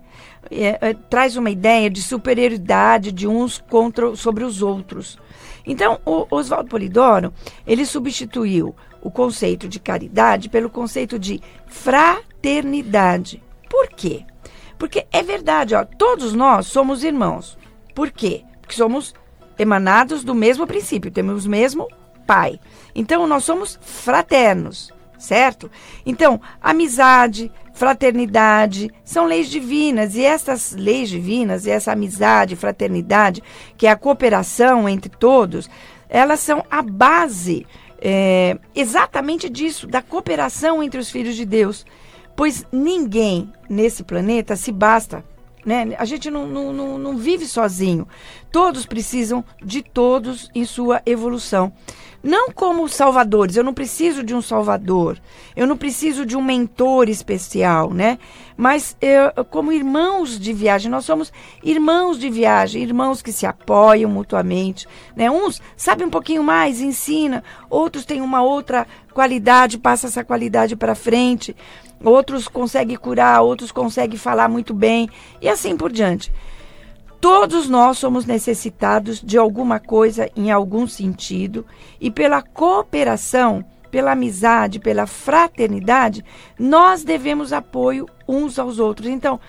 É, 0.51 0.79
é, 0.91 0.95
traz 0.95 1.37
uma 1.37 1.51
ideia 1.51 1.89
de 1.91 2.03
superioridade 2.03 3.13
de 3.13 3.27
uns 3.27 3.59
contra, 3.59 4.15
sobre 4.17 4.45
os 4.45 4.63
outros. 4.63 5.19
Então, 5.67 5.99
o 6.05 6.27
Oswaldo 6.31 6.69
Polidoro, 6.69 7.33
ele 7.67 7.87
substituiu 7.87 8.75
o 9.01 9.11
conceito 9.11 9.69
de 9.69 9.79
caridade 9.81 10.49
pelo 10.49 10.71
conceito 10.71 11.19
de 11.19 11.41
fraternidade. 11.67 13.43
Por 13.69 13.89
quê? 13.89 14.25
Porque 14.79 15.07
é 15.13 15.23
verdade, 15.23 15.75
ó, 15.75 15.85
todos 15.85 16.35
nós 16.35 16.67
somos 16.67 17.05
irmãos. 17.05 17.59
Por 17.95 18.11
quê? 18.11 18.45
Porque 18.61 18.75
somos 18.75 19.15
emanados 19.59 20.25
do 20.25 20.35
mesmo 20.35 20.67
princípio, 20.67 21.11
temos 21.11 21.47
o 21.47 21.51
mesmo 21.51 21.89
pai. 22.27 22.59
Então 22.95 23.27
nós 23.27 23.45
somos 23.45 23.79
fraternos, 23.83 24.93
certo? 25.25 25.71
Então, 26.07 26.41
amizade, 26.63 27.51
fraternidade 27.73 28.91
são 29.05 29.27
leis 29.27 29.49
divinas 29.49 30.15
e 30.15 30.23
essas 30.23 30.73
leis 30.73 31.09
divinas 31.09 31.67
e 31.67 31.71
essa 31.71 31.93
amizade, 31.93 32.57
fraternidade, 32.57 33.43
que 33.77 33.87
é 33.87 33.91
a 33.91 33.97
cooperação 33.97 34.89
entre 34.89 35.11
todos, 35.11 35.69
elas 36.09 36.41
são 36.41 36.65
a 36.71 36.83
base 36.83 37.67
é, 38.01 38.59
exatamente 38.75 39.49
disso, 39.49 39.87
da 39.87 40.03
cooperação 40.03 40.83
entre 40.83 41.01
os 41.01 41.11
filhos 41.11 41.35
de 41.35 41.45
Deus 41.45 41.85
pois 42.37 42.67
ninguém 42.73 43.53
nesse 43.69 44.03
planeta 44.03 44.57
se 44.57 44.73
basta. 44.73 45.25
Né? 45.65 45.95
A 45.99 46.05
gente 46.05 46.31
não, 46.31 46.47
não, 46.47 46.73
não, 46.73 46.99
não 46.99 47.17
vive 47.17 47.47
sozinho. 47.47 48.07
Todos 48.55 48.87
precisam 48.87 49.45
de 49.61 49.83
todos 49.83 50.49
em 50.55 50.65
sua 50.65 51.03
evolução. 51.05 51.73
Não 52.23 52.53
como 52.53 52.89
salvadores, 52.89 53.57
eu 53.57 53.65
não 53.65 53.75
preciso 53.75 54.23
de 54.23 54.33
um 54.33 54.41
salvador, 54.41 55.19
eu 55.57 55.67
não 55.67 55.77
preciso 55.77 56.25
de 56.25 56.37
um 56.37 56.41
mentor 56.41 57.09
especial, 57.09 57.93
né? 57.93 58.17
Mas 58.57 58.97
eu, 59.01 59.45
como 59.47 59.73
irmãos 59.73 60.39
de 60.39 60.53
viagem, 60.53 60.89
nós 60.89 61.05
somos 61.05 61.33
irmãos 61.65 62.17
de 62.17 62.31
viagem, 62.31 62.81
irmãos 62.81 63.21
que 63.21 63.33
se 63.33 63.45
apoiam 63.45 64.09
mutuamente, 64.09 64.87
né? 65.17 65.29
Uns 65.29 65.61
sabem 65.77 66.07
um 66.07 66.11
pouquinho 66.11 66.45
mais, 66.45 66.81
ensina, 66.81 67.43
outros 67.69 68.05
têm 68.05 68.21
uma 68.21 68.41
outra 68.41 68.87
qualidade, 69.13 69.79
passa 69.79 70.07
essa 70.07 70.23
qualidade 70.23 70.77
para 70.77 70.95
frente 70.95 71.57
outros 72.05 72.49
conseguem 72.49 72.97
curar, 72.97 73.41
outros 73.41 73.73
conseguem 73.73 74.19
falar 74.19 74.49
muito 74.49 74.75
bem 74.75 75.09
e 75.41 75.49
assim 75.49 75.77
por 75.77 75.91
diante. 75.91 76.31
Todos 77.25 77.71
nós 77.71 77.97
somos 77.97 78.27
necessitados 78.27 79.19
de 79.19 79.39
alguma 79.39 79.81
coisa 79.81 80.29
em 80.37 80.51
algum 80.51 80.87
sentido 80.87 81.65
e 81.99 82.11
pela 82.11 82.43
cooperação, 82.43 83.65
pela 83.91 84.13
amizade, 84.13 84.79
pela 84.79 85.07
fraternidade, 85.07 86.23
nós 86.59 87.03
devemos 87.03 87.51
apoio 87.51 88.07
uns 88.29 88.59
aos 88.59 88.79
outros. 88.79 89.09
Então, 89.09 89.41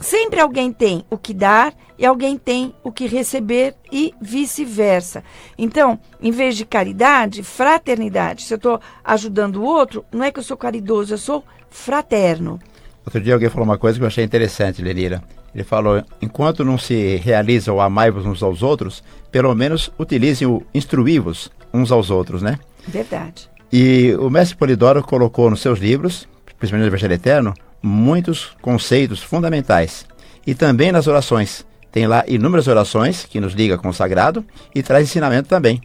sempre 0.00 0.40
alguém 0.40 0.72
tem 0.72 1.04
o 1.08 1.16
que 1.16 1.32
dar 1.32 1.72
e 1.96 2.04
alguém 2.04 2.36
tem 2.36 2.74
o 2.82 2.90
que 2.90 3.06
receber 3.06 3.76
e 3.92 4.12
vice-versa. 4.20 5.22
Então, 5.56 6.00
em 6.20 6.32
vez 6.32 6.56
de 6.56 6.66
caridade, 6.66 7.44
fraternidade. 7.44 8.42
Se 8.42 8.54
eu 8.54 8.56
estou 8.56 8.80
ajudando 9.04 9.62
o 9.62 9.64
outro, 9.64 10.04
não 10.10 10.24
é 10.24 10.32
que 10.32 10.40
eu 10.40 10.44
sou 10.44 10.56
caridoso, 10.56 11.14
eu 11.14 11.18
sou 11.18 11.44
fraterno. 11.68 12.58
Outro 13.06 13.20
dia 13.20 13.34
alguém 13.34 13.48
falou 13.48 13.66
uma 13.66 13.78
coisa 13.78 13.98
que 13.98 14.02
eu 14.02 14.08
achei 14.08 14.24
interessante, 14.24 14.82
Lelira. 14.82 15.22
Ele 15.54 15.64
falou: 15.64 16.02
enquanto 16.20 16.64
não 16.64 16.78
se 16.78 17.16
realiza 17.16 17.72
o 17.72 17.80
amai-vos 17.80 18.24
uns 18.24 18.42
aos 18.42 18.62
outros, 18.62 19.02
pelo 19.30 19.54
menos 19.54 19.90
utilizem 19.98 20.46
o 20.46 20.62
instruí-vos 20.74 21.50
uns 21.72 21.90
aos 21.90 22.10
outros, 22.10 22.42
né? 22.42 22.58
Verdade. 22.86 23.48
E 23.72 24.14
o 24.18 24.28
mestre 24.28 24.56
Polidoro 24.56 25.02
colocou 25.02 25.48
nos 25.50 25.60
seus 25.60 25.78
livros, 25.78 26.28
principalmente 26.58 26.86
no 26.86 26.90
Evangelho 26.90 27.14
Eterno, 27.14 27.54
muitos 27.82 28.52
conceitos 28.60 29.22
fundamentais. 29.22 30.06
E 30.46 30.54
também 30.54 30.90
nas 30.90 31.06
orações. 31.06 31.64
Tem 31.92 32.06
lá 32.06 32.24
inúmeras 32.28 32.68
orações 32.68 33.24
que 33.24 33.40
nos 33.40 33.52
liga 33.52 33.76
com 33.76 33.88
o 33.88 33.94
sagrado 33.94 34.44
e 34.74 34.82
traz 34.82 35.08
ensinamento 35.08 35.48
também. 35.48 35.80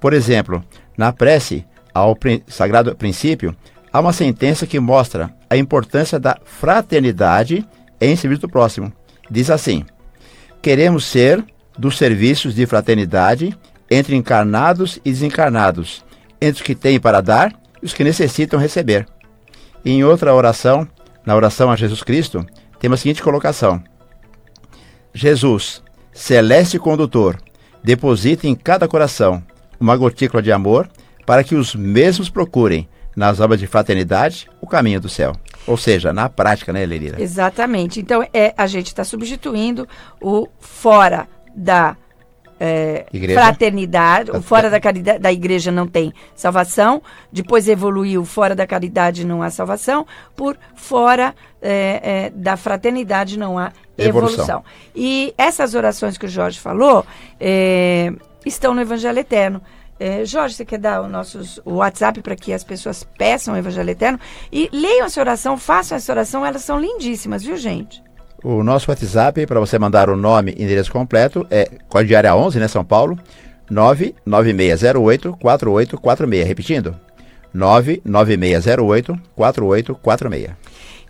Por 0.00 0.12
exemplo, 0.12 0.62
na 0.96 1.12
prece 1.12 1.64
ao 1.92 2.16
sagrado 2.46 2.94
princípio, 2.94 3.56
há 3.92 3.98
uma 4.00 4.12
sentença 4.12 4.66
que 4.66 4.78
mostra 4.78 5.34
a 5.50 5.56
importância 5.56 6.18
da 6.18 6.38
fraternidade 6.44 7.66
em 8.00 8.14
serviço 8.14 8.42
do 8.42 8.48
próximo. 8.48 8.92
Diz 9.30 9.50
assim: 9.50 9.84
Queremos 10.62 11.04
ser 11.04 11.44
dos 11.78 11.96
serviços 11.96 12.54
de 12.54 12.66
fraternidade 12.66 13.56
entre 13.90 14.16
encarnados 14.16 14.98
e 15.04 15.10
desencarnados, 15.10 16.04
entre 16.40 16.60
os 16.60 16.66
que 16.66 16.74
têm 16.74 17.00
para 17.00 17.20
dar 17.20 17.52
e 17.82 17.86
os 17.86 17.94
que 17.94 18.04
necessitam 18.04 18.58
receber. 18.58 19.06
E 19.84 19.90
em 19.90 20.04
outra 20.04 20.34
oração, 20.34 20.86
na 21.24 21.36
oração 21.36 21.70
a 21.70 21.76
Jesus 21.76 22.02
Cristo, 22.02 22.44
tem 22.80 22.92
a 22.92 22.96
seguinte 22.96 23.22
colocação: 23.22 23.82
Jesus, 25.14 25.82
celeste 26.12 26.78
condutor, 26.78 27.38
deposita 27.82 28.46
em 28.46 28.54
cada 28.54 28.88
coração 28.88 29.42
uma 29.80 29.96
gotícula 29.96 30.42
de 30.42 30.50
amor 30.50 30.88
para 31.24 31.44
que 31.44 31.54
os 31.54 31.74
mesmos 31.74 32.28
procurem, 32.28 32.88
nas 33.18 33.40
obras 33.40 33.58
de 33.58 33.66
fraternidade, 33.66 34.48
o 34.60 34.66
caminho 34.66 35.00
do 35.00 35.08
céu. 35.08 35.32
Ou 35.66 35.76
seja, 35.76 36.12
na 36.12 36.28
prática, 36.28 36.72
né, 36.72 36.86
Lelira? 36.86 37.20
Exatamente. 37.20 37.98
Então, 37.98 38.24
é, 38.32 38.54
a 38.56 38.64
gente 38.68 38.86
está 38.86 39.02
substituindo 39.02 39.88
o 40.22 40.46
fora 40.60 41.26
da 41.52 41.96
é, 42.60 43.06
fraternidade, 43.34 44.30
o 44.30 44.40
fora 44.40 44.70
da, 44.70 44.78
caridade, 44.78 45.18
da 45.18 45.32
igreja 45.32 45.72
não 45.72 45.86
tem 45.86 46.12
salvação, 46.32 47.02
depois 47.32 47.66
evoluiu 47.66 48.24
fora 48.24 48.54
da 48.54 48.68
caridade 48.68 49.26
não 49.26 49.42
há 49.42 49.50
salvação, 49.50 50.06
por 50.36 50.56
fora 50.76 51.34
é, 51.60 52.00
é, 52.02 52.30
da 52.30 52.56
fraternidade 52.56 53.36
não 53.36 53.58
há 53.58 53.72
evolução. 53.98 54.44
evolução. 54.44 54.64
E 54.94 55.34
essas 55.36 55.74
orações 55.74 56.16
que 56.16 56.26
o 56.26 56.28
Jorge 56.28 56.60
falou 56.60 57.04
é, 57.40 58.12
estão 58.46 58.74
no 58.74 58.80
Evangelho 58.80 59.18
Eterno. 59.18 59.60
É, 60.00 60.24
Jorge, 60.24 60.54
você 60.54 60.64
quer 60.64 60.78
dar 60.78 61.02
o 61.02 61.08
nosso 61.08 61.60
o 61.64 61.74
WhatsApp 61.76 62.20
para 62.22 62.36
que 62.36 62.52
as 62.52 62.62
pessoas 62.62 63.04
peçam 63.18 63.54
o 63.54 63.56
Evangelho 63.56 63.90
Eterno? 63.90 64.20
E 64.52 64.68
leiam 64.72 65.06
essa 65.06 65.20
oração, 65.20 65.58
façam 65.58 65.96
essa 65.96 66.12
oração, 66.12 66.46
elas 66.46 66.62
são 66.62 66.78
lindíssimas, 66.78 67.42
viu, 67.42 67.56
gente? 67.56 68.02
O 68.42 68.62
nosso 68.62 68.90
WhatsApp 68.90 69.44
para 69.46 69.58
você 69.58 69.78
mandar 69.78 70.08
o 70.08 70.16
nome 70.16 70.54
e 70.56 70.62
endereço 70.62 70.92
completo 70.92 71.44
é 71.50 71.68
Código 71.88 72.08
de 72.08 72.16
Área 72.16 72.36
11, 72.36 72.60
né, 72.60 72.68
São 72.68 72.84
Paulo, 72.84 73.18
99608 73.68 75.36
4846. 75.40 76.46
Repetindo, 76.46 76.96
99608 77.52 79.20
4846. 79.34 80.50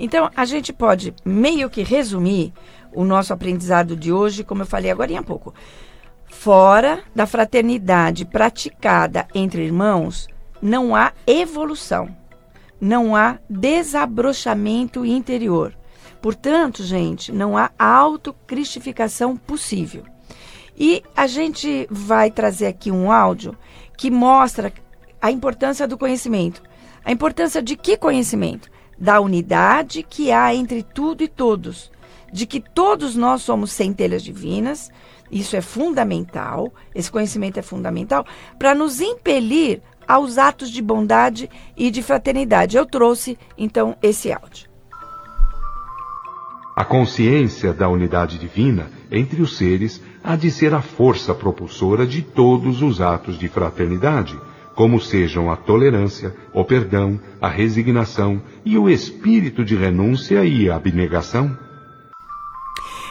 Então, 0.00 0.30
a 0.34 0.44
gente 0.44 0.72
pode 0.72 1.12
meio 1.24 1.68
que 1.68 1.82
resumir 1.82 2.52
o 2.92 3.04
nosso 3.04 3.32
aprendizado 3.32 3.96
de 3.96 4.12
hoje, 4.12 4.44
como 4.44 4.62
eu 4.62 4.66
falei 4.66 4.90
agora 4.90 5.18
há 5.18 5.22
pouco. 5.22 5.52
Fora 6.30 7.02
da 7.14 7.26
fraternidade 7.26 8.24
praticada 8.24 9.26
entre 9.34 9.64
irmãos, 9.64 10.28
não 10.60 10.94
há 10.94 11.12
evolução, 11.26 12.14
não 12.80 13.16
há 13.16 13.38
desabrochamento 13.48 15.04
interior. 15.04 15.74
Portanto, 16.20 16.82
gente, 16.82 17.32
não 17.32 17.56
há 17.56 17.70
autocristificação 17.78 19.36
possível. 19.36 20.04
E 20.76 21.02
a 21.16 21.26
gente 21.26 21.86
vai 21.90 22.30
trazer 22.30 22.66
aqui 22.66 22.90
um 22.90 23.10
áudio 23.10 23.56
que 23.96 24.10
mostra 24.10 24.72
a 25.20 25.30
importância 25.30 25.88
do 25.88 25.98
conhecimento. 25.98 26.62
A 27.04 27.10
importância 27.10 27.60
de 27.60 27.76
que 27.76 27.96
conhecimento? 27.96 28.70
Da 28.96 29.20
unidade 29.20 30.02
que 30.02 30.30
há 30.30 30.54
entre 30.54 30.82
tudo 30.82 31.22
e 31.22 31.28
todos. 31.28 31.90
De 32.32 32.46
que 32.46 32.60
todos 32.60 33.16
nós 33.16 33.42
somos 33.42 33.72
centelhas 33.72 34.22
divinas. 34.22 34.90
Isso 35.30 35.56
é 35.56 35.60
fundamental. 35.60 36.72
Esse 36.94 37.10
conhecimento 37.10 37.58
é 37.58 37.62
fundamental 37.62 38.26
para 38.58 38.74
nos 38.74 39.00
impelir 39.00 39.80
aos 40.06 40.38
atos 40.38 40.70
de 40.70 40.80
bondade 40.80 41.50
e 41.76 41.90
de 41.90 42.02
fraternidade. 42.02 42.76
Eu 42.76 42.86
trouxe, 42.86 43.38
então, 43.56 43.94
esse 44.02 44.32
áudio. 44.32 44.68
A 46.74 46.84
consciência 46.84 47.72
da 47.72 47.88
unidade 47.88 48.38
divina 48.38 48.88
entre 49.10 49.42
os 49.42 49.56
seres 49.56 50.00
há 50.22 50.36
de 50.36 50.50
ser 50.50 50.72
a 50.72 50.80
força 50.80 51.34
propulsora 51.34 52.06
de 52.06 52.22
todos 52.22 52.82
os 52.82 53.00
atos 53.00 53.36
de 53.36 53.48
fraternidade, 53.48 54.38
como 54.76 55.00
sejam 55.00 55.50
a 55.50 55.56
tolerância, 55.56 56.32
o 56.52 56.64
perdão, 56.64 57.18
a 57.40 57.48
resignação 57.48 58.40
e 58.64 58.78
o 58.78 58.88
espírito 58.88 59.64
de 59.64 59.74
renúncia 59.74 60.44
e 60.44 60.70
abnegação. 60.70 61.58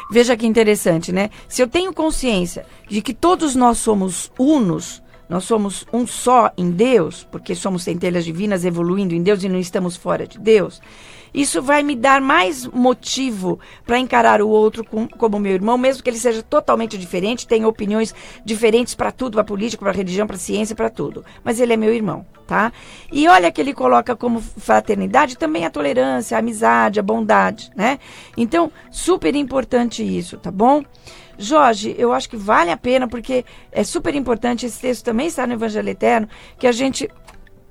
Veja 0.09 0.37
que 0.37 0.47
interessante, 0.47 1.11
né? 1.11 1.29
Se 1.47 1.61
eu 1.61 1.67
tenho 1.67 1.93
consciência 1.93 2.65
de 2.87 3.01
que 3.01 3.13
todos 3.13 3.55
nós 3.55 3.77
somos 3.77 4.31
unos, 4.39 5.03
nós 5.29 5.43
somos 5.43 5.85
um 5.91 6.07
só 6.07 6.51
em 6.57 6.71
Deus, 6.71 7.27
porque 7.29 7.53
somos 7.53 7.83
centelhas 7.83 8.23
divinas 8.23 8.63
evoluindo 8.63 9.13
em 9.13 9.21
Deus 9.21 9.43
e 9.43 9.49
não 9.49 9.59
estamos 9.59 9.95
fora 9.95 10.25
de 10.25 10.39
Deus. 10.39 10.81
Isso 11.33 11.61
vai 11.61 11.83
me 11.83 11.95
dar 11.95 12.21
mais 12.21 12.65
motivo 12.65 13.59
para 13.85 13.99
encarar 13.99 14.41
o 14.41 14.49
outro 14.49 14.83
com, 14.83 15.07
como 15.07 15.39
meu 15.39 15.53
irmão, 15.53 15.77
mesmo 15.77 16.01
que 16.01 16.09
ele 16.09 16.17
seja 16.17 16.41
totalmente 16.41 16.97
diferente, 16.97 17.47
tenha 17.47 17.67
opiniões 17.67 18.15
diferentes 18.43 18.95
para 18.95 19.11
tudo, 19.11 19.33
para 19.33 19.43
política, 19.43 19.83
para 19.83 19.91
religião, 19.91 20.25
para 20.25 20.37
ciência, 20.37 20.75
para 20.75 20.89
tudo. 20.89 21.23
Mas 21.43 21.59
ele 21.59 21.73
é 21.73 21.77
meu 21.77 21.93
irmão, 21.93 22.25
tá? 22.47 22.71
E 23.11 23.27
olha 23.27 23.51
que 23.51 23.61
ele 23.61 23.73
coloca 23.73 24.15
como 24.15 24.41
fraternidade 24.41 25.37
também 25.37 25.65
a 25.65 25.69
tolerância, 25.69 26.35
a 26.35 26.39
amizade, 26.39 26.99
a 26.99 27.03
bondade, 27.03 27.69
né? 27.75 27.99
Então, 28.35 28.71
super 28.89 29.35
importante 29.35 30.03
isso, 30.03 30.37
tá 30.37 30.49
bom? 30.49 30.83
Jorge, 31.37 31.95
eu 31.97 32.11
acho 32.13 32.29
que 32.29 32.35
vale 32.35 32.71
a 32.71 32.77
pena, 32.77 33.07
porque 33.07 33.45
é 33.71 33.83
super 33.83 34.15
importante, 34.15 34.65
esse 34.65 34.79
texto 34.79 35.03
também 35.03 35.27
está 35.27 35.45
no 35.45 35.53
Evangelho 35.53 35.89
Eterno, 35.89 36.27
que 36.57 36.65
a 36.65 36.71
gente 36.71 37.09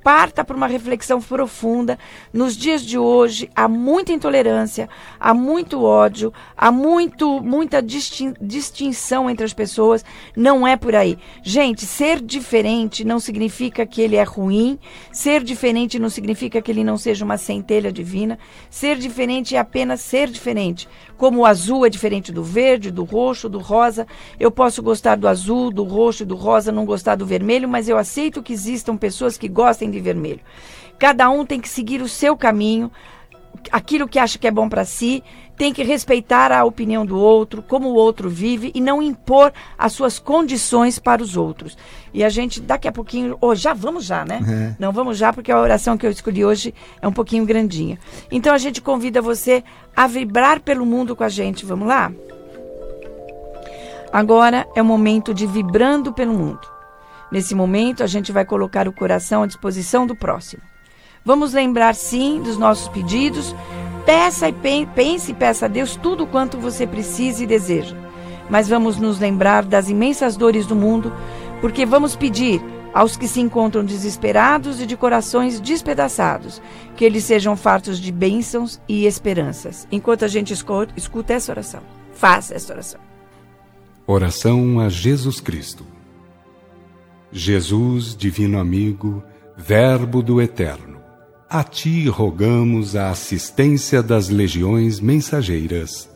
parta 0.07 0.45
para 0.45 0.57
uma 0.57 0.69
reflexão 0.69 1.21
profunda. 1.21 1.99
Nos 2.33 2.57
dias 2.57 2.83
de 2.83 2.97
hoje 2.97 3.51
há 3.57 3.67
muita 3.67 4.13
intolerância, 4.13 4.89
há 5.19 5.35
muito 5.35 5.83
ódio, 5.83 6.33
há 6.57 6.71
muito 6.71 7.41
muita 7.43 7.83
distin 7.83 8.33
distinção 8.41 9.29
entre 9.29 9.45
as 9.45 9.53
pessoas. 9.53 10.05
Não 10.37 10.65
é 10.65 10.77
por 10.77 10.95
aí. 10.95 11.19
Gente, 11.43 11.85
ser 11.85 12.21
diferente 12.21 13.05
não 13.05 13.19
significa 13.19 13.85
que 13.85 14.01
ele 14.01 14.15
é 14.15 14.23
ruim. 14.23 14.79
Ser 15.11 15.43
diferente 15.43 15.99
não 15.99 16.09
significa 16.09 16.63
que 16.63 16.71
ele 16.71 16.85
não 16.85 16.97
seja 16.97 17.25
uma 17.25 17.37
centelha 17.37 17.91
divina. 17.91 18.39
Ser 18.71 18.97
diferente 18.99 19.57
é 19.57 19.59
apenas 19.59 20.03
ser 20.03 20.31
diferente. 20.31 20.89
Como 21.17 21.41
o 21.41 21.47
azul 21.47 21.87
é 21.87 21.89
diferente 21.89 22.31
do 22.31 22.45
verde, 22.45 22.91
do 22.91 23.03
roxo, 23.03 23.49
do 23.49 23.59
rosa, 23.59 24.07
eu 24.39 24.51
posso 24.51 24.83
gostar 24.83 25.17
do 25.17 25.27
azul, 25.27 25.71
do 25.71 25.83
roxo 25.83 26.27
do 26.27 26.37
rosa, 26.37 26.71
não 26.71 26.85
gostar 26.85 27.17
do 27.17 27.25
vermelho, 27.25 27.67
mas 27.67 27.89
eu 27.89 27.97
aceito 27.97 28.43
que 28.43 28.53
existam 28.53 28.97
pessoas 28.99 29.39
que 29.39 29.49
gostem 29.49 29.91
de 29.91 29.96
vermelho. 30.01 30.41
Cada 30.99 31.29
um 31.29 31.45
tem 31.45 31.61
que 31.61 31.69
seguir 31.69 32.01
o 32.01 32.09
seu 32.09 32.37
caminho, 32.37 32.91
aquilo 33.71 34.09
que 34.09 34.19
acha 34.19 34.39
que 34.39 34.47
é 34.47 34.51
bom 34.51 34.69
para 34.69 34.85
si, 34.85 35.23
tem 35.57 35.73
que 35.73 35.83
respeitar 35.83 36.53
a 36.53 36.65
opinião 36.65 37.05
do 37.05 37.19
outro, 37.19 37.63
como 37.63 37.89
o 37.89 37.95
outro 37.95 38.29
vive 38.29 38.71
e 38.75 38.81
não 38.81 39.03
impor 39.03 39.53
as 39.79 39.93
suas 39.93 40.19
condições 40.19 40.99
para 40.99 41.23
os 41.23 41.37
outros. 41.37 41.77
E 42.13 42.23
a 42.23 42.29
gente, 42.29 42.61
daqui 42.61 42.87
a 42.87 42.93
pouquinho, 42.93 43.39
oh, 43.41 43.55
já 43.55 43.73
vamos 43.73 44.05
já, 44.05 44.25
né? 44.25 44.41
É. 44.47 44.77
Não 44.79 44.93
vamos 44.93 45.17
já, 45.17 45.33
porque 45.33 45.51
a 45.51 45.61
oração 45.61 45.97
que 45.97 46.07
eu 46.07 46.11
escolhi 46.11 46.45
hoje 46.45 46.75
é 47.01 47.09
um 47.09 47.13
pouquinho 47.13 47.47
grandinha. 47.47 47.99
Então 48.31 48.55
a 48.55 48.59
gente 48.59 48.83
convida 48.83 49.23
você 49.23 49.65
a 49.95 50.07
vibrar 50.07 50.61
pelo 50.61 50.85
mundo 50.85 51.17
com 51.17 51.25
a 51.25 51.29
gente. 51.29 51.65
Vamos 51.65 51.89
lá? 51.89 52.13
Agora 54.13 54.67
é 54.75 54.83
o 54.83 54.85
momento 54.85 55.33
de 55.33 55.47
vibrando 55.47 56.13
pelo 56.13 56.35
mundo. 56.35 56.76
Nesse 57.31 57.55
momento, 57.55 58.03
a 58.03 58.07
gente 58.07 58.31
vai 58.33 58.45
colocar 58.45 58.87
o 58.87 58.93
coração 58.93 59.43
à 59.43 59.47
disposição 59.47 60.07
do 60.07 60.15
próximo. 60.15 60.63
Vamos 61.25 61.53
lembrar, 61.53 61.95
sim, 61.95 62.41
dos 62.41 62.57
nossos 62.57 62.89
pedidos. 62.89 63.55
Peça 64.05 64.49
e 64.49 64.53
pense 64.53 65.33
e 65.33 65.35
peça 65.35 65.67
a 65.67 65.69
Deus 65.69 65.97
tudo 65.97 66.27
quanto 66.27 66.59
você 66.59 66.87
precisa 66.87 67.43
e 67.43 67.47
deseja. 67.47 67.97
Mas 68.49 68.69
vamos 68.69 68.97
nos 68.97 69.19
lembrar 69.19 69.65
das 69.65 69.89
imensas 69.89 70.37
dores 70.37 70.67
do 70.67 70.77
mundo, 70.77 71.13
porque 71.61 71.85
vamos 71.85 72.15
pedir 72.15 72.63
aos 72.95 73.17
que 73.17 73.27
se 73.27 73.41
encontram 73.41 73.85
desesperados 73.85 74.81
e 74.81 74.87
de 74.87 74.97
corações 74.97 75.61
despedaçados, 75.61 76.63
que 76.97 77.05
eles 77.05 77.25
sejam 77.25 77.57
fartos 77.57 77.99
de 77.99 78.13
bênçãos 78.13 78.81
e 78.89 79.05
esperanças. 79.05 79.87
Enquanto 79.91 80.25
a 80.25 80.29
gente 80.29 80.55
escuta 80.97 81.33
essa 81.35 81.53
oração, 81.53 81.83
faça 82.15 82.55
essa 82.55 82.73
oração. 82.73 83.01
Oração 84.07 84.79
a 84.79 84.89
Jesus 84.89 85.41
Cristo. 85.41 85.96
Jesus, 87.39 88.17
divino 88.17 88.59
amigo, 88.59 89.23
Verbo 89.59 90.23
do 90.23 90.41
Eterno, 90.41 90.97
a 91.51 91.63
ti 91.63 92.09
rogamos 92.09 92.97
a 92.97 93.11
assistência 93.11 94.03
das 94.03 94.31
legiões 94.31 95.01
mensageiras. 95.01 96.09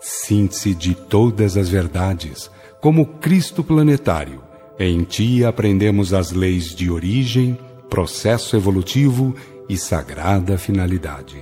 Síntese 0.00 0.74
de 0.74 0.94
todas 0.94 1.58
as 1.58 1.68
verdades, 1.68 2.50
como 2.80 3.04
Cristo 3.04 3.62
planetário, 3.62 4.40
em 4.78 5.04
ti 5.04 5.44
aprendemos 5.44 6.14
as 6.14 6.32
leis 6.32 6.74
de 6.74 6.90
origem, 6.90 7.58
processo 7.90 8.56
evolutivo 8.56 9.34
e 9.68 9.76
sagrada 9.76 10.56
finalidade. 10.56 11.36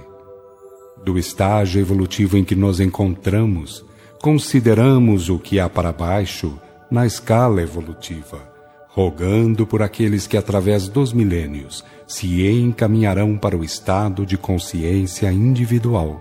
Do 1.05 1.17
estágio 1.17 1.81
evolutivo 1.81 2.37
em 2.37 2.43
que 2.43 2.57
nos 2.57 2.81
encontramos, 2.81 3.85
consideramos 4.21 5.29
o 5.29 5.39
que 5.39 5.61
há 5.61 5.69
para 5.69 5.93
baixo 5.93 6.61
na 6.91 7.07
escala 7.07 7.63
evolutiva 7.63 8.51
rogando 8.95 9.67
por 9.67 9.83
aqueles 9.83 10.27
que, 10.27 10.37
através 10.37 10.87
dos 10.87 11.13
milênios, 11.13 11.85
se 12.07 12.47
encaminharão 12.47 13.39
para 13.39 13.57
o 13.57 13.65
estado 13.65 14.27
de 14.27 14.37
consciência 14.37 15.33
individual. 15.33 16.21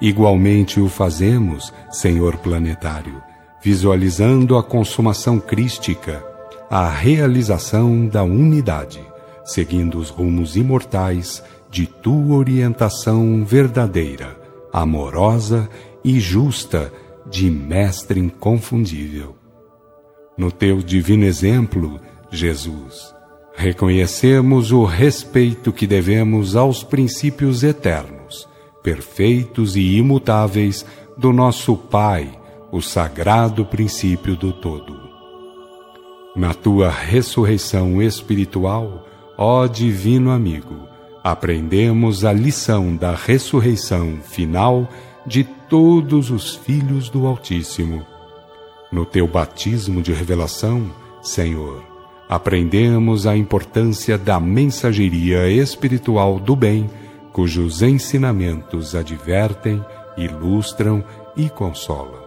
Igualmente 0.00 0.80
o 0.80 0.88
fazemos, 0.88 1.72
Senhor 1.90 2.38
planetário, 2.38 3.22
visualizando 3.62 4.56
a 4.56 4.62
consumação 4.62 5.38
crística, 5.38 6.24
a 6.70 6.88
realização 6.88 8.06
da 8.06 8.22
unidade, 8.22 9.00
seguindo 9.44 9.98
os 9.98 10.08
rumos 10.08 10.56
imortais 10.56 11.42
de 11.70 11.86
tua 11.86 12.36
orientação 12.36 13.44
verdadeira, 13.44 14.36
amorosa 14.72 15.68
e 16.02 16.18
justa 16.18 16.90
de 17.30 17.50
Mestre 17.50 18.20
inconfundível. 18.20 19.43
No 20.36 20.50
teu 20.50 20.78
divino 20.78 21.24
exemplo, 21.24 22.00
Jesus, 22.28 23.14
reconhecemos 23.54 24.72
o 24.72 24.84
respeito 24.84 25.72
que 25.72 25.86
devemos 25.86 26.56
aos 26.56 26.82
princípios 26.82 27.62
eternos, 27.62 28.48
perfeitos 28.82 29.76
e 29.76 29.96
imutáveis 29.96 30.84
do 31.16 31.32
nosso 31.32 31.76
Pai, 31.76 32.36
o 32.72 32.82
sagrado 32.82 33.64
princípio 33.64 34.34
do 34.34 34.52
todo. 34.52 34.98
Na 36.34 36.52
tua 36.52 36.90
ressurreição 36.90 38.02
espiritual, 38.02 39.06
ó 39.38 39.68
divino 39.68 40.32
amigo, 40.32 40.88
aprendemos 41.22 42.24
a 42.24 42.32
lição 42.32 42.96
da 42.96 43.14
ressurreição 43.14 44.18
final 44.20 44.88
de 45.24 45.44
todos 45.44 46.32
os 46.32 46.56
filhos 46.56 47.08
do 47.08 47.24
Altíssimo 47.24 48.04
no 48.94 49.04
teu 49.04 49.26
batismo 49.26 50.00
de 50.00 50.12
revelação, 50.12 50.88
Senhor, 51.20 51.82
aprendemos 52.28 53.26
a 53.26 53.36
importância 53.36 54.16
da 54.16 54.38
mensageria 54.38 55.50
espiritual 55.50 56.38
do 56.38 56.54
bem, 56.54 56.88
cujos 57.32 57.82
ensinamentos 57.82 58.94
advertem, 58.94 59.84
ilustram 60.16 61.02
e 61.36 61.50
consolam. 61.50 62.22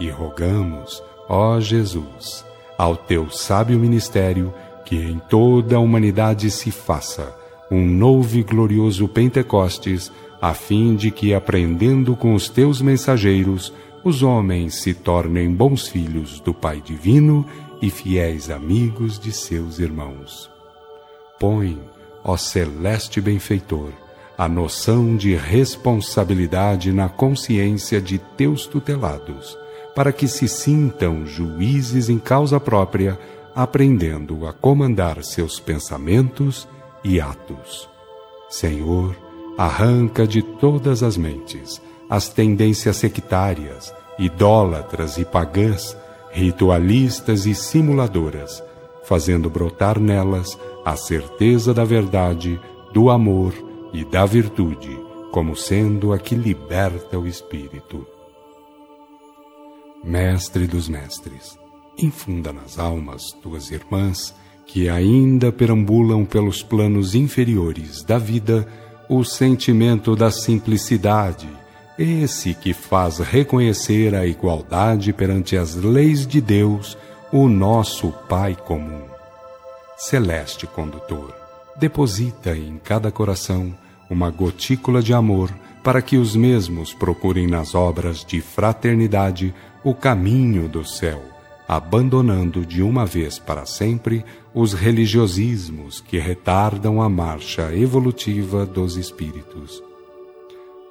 E 0.00 0.10
rogamos, 0.10 1.00
ó 1.28 1.60
Jesus, 1.60 2.44
ao 2.76 2.96
teu 2.96 3.30
sábio 3.30 3.78
ministério, 3.78 4.52
que 4.84 4.96
em 4.96 5.20
toda 5.30 5.76
a 5.76 5.78
humanidade 5.80 6.50
se 6.50 6.72
faça 6.72 7.32
um 7.70 7.86
novo 7.86 8.36
e 8.36 8.42
glorioso 8.42 9.06
Pentecostes, 9.06 10.10
a 10.42 10.52
fim 10.54 10.96
de 10.96 11.12
que, 11.12 11.32
aprendendo 11.32 12.16
com 12.16 12.34
os 12.34 12.48
teus 12.48 12.82
mensageiros, 12.82 13.72
os 14.04 14.22
homens 14.22 14.82
se 14.82 14.92
tornem 14.92 15.50
bons 15.50 15.88
filhos 15.88 16.38
do 16.38 16.52
Pai 16.52 16.80
Divino 16.80 17.44
e 17.80 17.88
fiéis 17.88 18.50
amigos 18.50 19.18
de 19.18 19.32
seus 19.32 19.78
irmãos. 19.78 20.50
Põe, 21.40 21.80
ó 22.22 22.36
celeste 22.36 23.18
benfeitor, 23.20 23.92
a 24.36 24.46
noção 24.46 25.16
de 25.16 25.34
responsabilidade 25.34 26.92
na 26.92 27.08
consciência 27.08 28.00
de 28.00 28.18
teus 28.18 28.66
tutelados, 28.66 29.56
para 29.94 30.12
que 30.12 30.28
se 30.28 30.48
sintam 30.48 31.24
juízes 31.24 32.10
em 32.10 32.18
causa 32.18 32.60
própria, 32.60 33.18
aprendendo 33.54 34.46
a 34.46 34.52
comandar 34.52 35.22
seus 35.24 35.58
pensamentos 35.58 36.68
e 37.02 37.20
atos. 37.20 37.88
Senhor, 38.50 39.16
arranca 39.56 40.26
de 40.26 40.42
todas 40.42 41.02
as 41.02 41.16
mentes 41.16 41.80
as 42.08 42.28
tendências 42.28 42.96
sectárias, 42.96 43.92
idólatras 44.18 45.18
e 45.18 45.24
pagãs, 45.24 45.96
ritualistas 46.30 47.46
e 47.46 47.54
simuladoras, 47.54 48.62
fazendo 49.04 49.48
brotar 49.48 49.98
nelas 49.98 50.58
a 50.84 50.96
certeza 50.96 51.72
da 51.72 51.84
verdade, 51.84 52.60
do 52.92 53.10
amor 53.10 53.54
e 53.92 54.04
da 54.04 54.24
virtude, 54.26 54.98
como 55.30 55.56
sendo 55.56 56.12
a 56.12 56.18
que 56.18 56.34
liberta 56.34 57.18
o 57.18 57.26
espírito. 57.26 58.06
Mestre 60.02 60.66
dos 60.66 60.88
mestres, 60.88 61.58
infunda 61.98 62.52
nas 62.52 62.78
almas 62.78 63.32
tuas 63.42 63.70
irmãs 63.70 64.34
que 64.66 64.88
ainda 64.88 65.52
perambulam 65.52 66.24
pelos 66.24 66.62
planos 66.62 67.14
inferiores 67.14 68.02
da 68.02 68.18
vida 68.18 68.66
o 69.08 69.22
sentimento 69.22 70.16
da 70.16 70.30
simplicidade 70.30 71.48
esse 71.98 72.54
que 72.54 72.74
faz 72.74 73.18
reconhecer 73.18 74.14
a 74.14 74.26
igualdade 74.26 75.12
perante 75.12 75.56
as 75.56 75.76
leis 75.76 76.26
de 76.26 76.40
Deus, 76.40 76.98
o 77.32 77.48
nosso 77.48 78.12
Pai 78.28 78.56
comum. 78.56 79.02
Celeste 79.96 80.66
condutor, 80.66 81.32
deposita 81.76 82.56
em 82.56 82.78
cada 82.82 83.12
coração 83.12 83.72
uma 84.10 84.28
gotícula 84.28 85.02
de 85.02 85.14
amor 85.14 85.54
para 85.84 86.02
que 86.02 86.16
os 86.16 86.34
mesmos 86.34 86.92
procurem 86.92 87.46
nas 87.46 87.74
obras 87.74 88.24
de 88.24 88.40
fraternidade 88.40 89.54
o 89.84 89.94
caminho 89.94 90.68
do 90.68 90.84
céu, 90.84 91.22
abandonando 91.68 92.66
de 92.66 92.82
uma 92.82 93.06
vez 93.06 93.38
para 93.38 93.66
sempre 93.66 94.24
os 94.52 94.72
religiosismos 94.72 96.00
que 96.00 96.18
retardam 96.18 97.00
a 97.00 97.08
marcha 97.08 97.72
evolutiva 97.74 98.66
dos 98.66 98.96
espíritos 98.96 99.82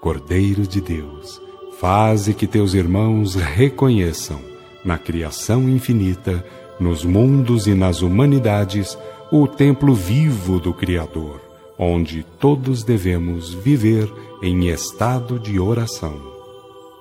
Cordeiro 0.03 0.67
de 0.67 0.81
Deus, 0.81 1.41
faze 1.79 2.33
que 2.33 2.45
teus 2.45 2.73
irmãos 2.73 3.35
reconheçam, 3.35 4.37
na 4.83 4.97
criação 4.97 5.69
infinita, 5.69 6.45
nos 6.77 7.05
mundos 7.05 7.67
e 7.67 7.73
nas 7.73 8.01
humanidades, 8.01 8.97
o 9.31 9.47
templo 9.47 9.93
vivo 9.95 10.59
do 10.59 10.73
Criador, 10.73 11.39
onde 11.79 12.21
todos 12.37 12.83
devemos 12.83 13.53
viver 13.53 14.11
em 14.41 14.67
estado 14.67 15.39
de 15.39 15.57
oração. 15.57 16.19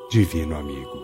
Divino 0.08 0.56
amigo, 0.56 1.02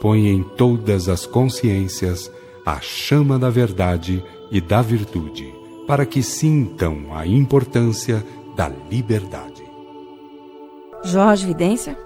põe 0.00 0.28
em 0.28 0.44
todas 0.44 1.08
as 1.08 1.26
consciências 1.26 2.30
a 2.64 2.80
chama 2.80 3.40
da 3.40 3.50
verdade 3.50 4.22
e 4.52 4.60
da 4.60 4.80
virtude, 4.82 5.52
para 5.84 6.06
que 6.06 6.22
sintam 6.22 7.12
a 7.12 7.26
importância 7.26 8.24
da 8.54 8.68
liberdade. 8.88 9.59
Jorge 11.02 11.46
Vidência. 11.46 11.96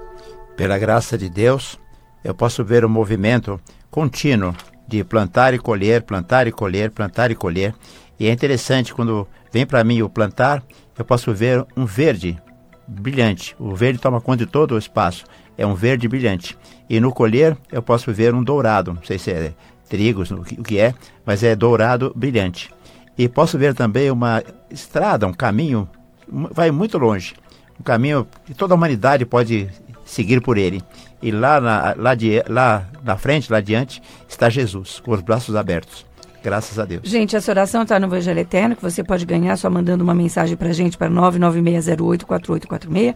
Pela 0.56 0.78
graça 0.78 1.18
de 1.18 1.28
Deus, 1.28 1.78
eu 2.22 2.34
posso 2.34 2.64
ver 2.64 2.84
o 2.84 2.88
movimento 2.88 3.60
contínuo 3.90 4.54
de 4.86 5.02
plantar 5.02 5.52
e 5.52 5.58
colher, 5.58 6.02
plantar 6.02 6.46
e 6.46 6.52
colher, 6.52 6.90
plantar 6.90 7.30
e 7.30 7.34
colher. 7.34 7.74
E 8.18 8.28
é 8.28 8.32
interessante 8.32 8.94
quando 8.94 9.26
vem 9.52 9.66
para 9.66 9.82
mim 9.82 10.00
o 10.02 10.08
plantar, 10.08 10.62
eu 10.96 11.04
posso 11.04 11.34
ver 11.34 11.66
um 11.76 11.84
verde 11.84 12.40
brilhante. 12.86 13.56
O 13.58 13.74
verde 13.74 13.98
toma 13.98 14.20
conta 14.20 14.46
de 14.46 14.50
todo 14.50 14.76
o 14.76 14.78
espaço. 14.78 15.24
É 15.58 15.66
um 15.66 15.74
verde 15.74 16.06
brilhante. 16.06 16.56
E 16.88 17.00
no 17.00 17.12
colher 17.12 17.56
eu 17.72 17.82
posso 17.82 18.12
ver 18.12 18.32
um 18.32 18.44
dourado. 18.44 18.94
Não 18.94 19.02
sei 19.02 19.18
se 19.18 19.32
é 19.32 19.52
trigo, 19.88 20.22
o 20.22 20.62
que 20.62 20.78
é, 20.78 20.94
mas 21.26 21.42
é 21.42 21.56
dourado 21.56 22.12
brilhante. 22.14 22.70
E 23.18 23.28
posso 23.28 23.58
ver 23.58 23.74
também 23.74 24.10
uma 24.10 24.42
estrada, 24.70 25.26
um 25.26 25.32
caminho, 25.32 25.88
vai 26.28 26.70
muito 26.70 26.96
longe 26.96 27.34
um 27.78 27.82
caminho 27.82 28.26
que 28.44 28.54
toda 28.54 28.74
a 28.74 28.76
humanidade 28.76 29.26
pode 29.26 29.68
seguir 30.04 30.40
por 30.40 30.58
ele. 30.58 30.82
E 31.22 31.30
lá 31.30 31.60
na, 31.60 31.94
lá, 31.96 32.12
de, 32.14 32.42
lá 32.48 32.86
na 33.02 33.16
frente, 33.16 33.50
lá 33.50 33.58
adiante, 33.58 34.02
está 34.28 34.50
Jesus, 34.50 35.00
com 35.00 35.12
os 35.12 35.20
braços 35.20 35.56
abertos. 35.56 36.06
Graças 36.42 36.78
a 36.78 36.84
Deus. 36.84 37.08
Gente, 37.08 37.34
essa 37.34 37.50
oração 37.50 37.84
está 37.84 37.98
no 37.98 38.06
Evangelho 38.06 38.38
Eterno, 38.38 38.76
que 38.76 38.82
você 38.82 39.02
pode 39.02 39.24
ganhar 39.24 39.56
só 39.56 39.70
mandando 39.70 40.04
uma 40.04 40.14
mensagem 40.14 40.58
para 40.58 40.68
a 40.68 40.74
gente 40.74 40.98
para 40.98 41.10
996084846. 41.10 43.14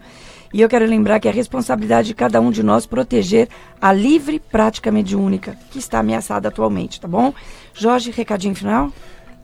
E 0.51 0.61
eu 0.61 0.67
quero 0.67 0.87
lembrar 0.87 1.19
que 1.19 1.27
é 1.27 1.31
responsabilidade 1.31 2.07
de 2.07 2.15
cada 2.15 2.41
um 2.41 2.49
de 2.49 2.63
nós 2.63 2.87
proteger 2.87 3.47
a 3.79 3.93
livre 3.93 4.39
prática 4.39 4.91
mediúnica 4.91 5.55
que 5.69 5.77
está 5.77 5.99
ameaçada 5.99 6.47
atualmente, 6.47 6.99
tá 6.99 7.07
bom? 7.07 7.31
Jorge, 7.71 8.09
recadinho 8.09 8.55
final? 8.55 8.91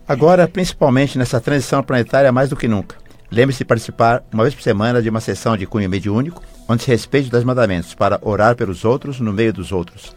Agora, 0.08 0.48
principalmente 0.48 1.20
nessa 1.20 1.40
transição 1.40 1.84
planetária, 1.84 2.32
mais 2.32 2.50
do 2.50 2.56
que 2.56 2.68
nunca. 2.68 3.05
Lembre-se 3.36 3.60
de 3.60 3.66
participar 3.66 4.24
uma 4.32 4.44
vez 4.44 4.56
por 4.56 4.64
semana 4.64 5.02
de 5.02 5.10
uma 5.10 5.20
sessão 5.20 5.58
de 5.58 5.68
cunho 5.68 5.90
mediúnico, 5.90 6.42
onde 6.70 6.84
se 6.84 6.90
respeite 6.90 7.26
os 7.26 7.32
dez 7.32 7.44
mandamentos, 7.44 7.94
para 7.94 8.18
orar 8.22 8.56
pelos 8.56 8.86
outros 8.86 9.20
no 9.20 9.34
meio 9.34 9.52
dos 9.52 9.74
outros. 9.74 10.16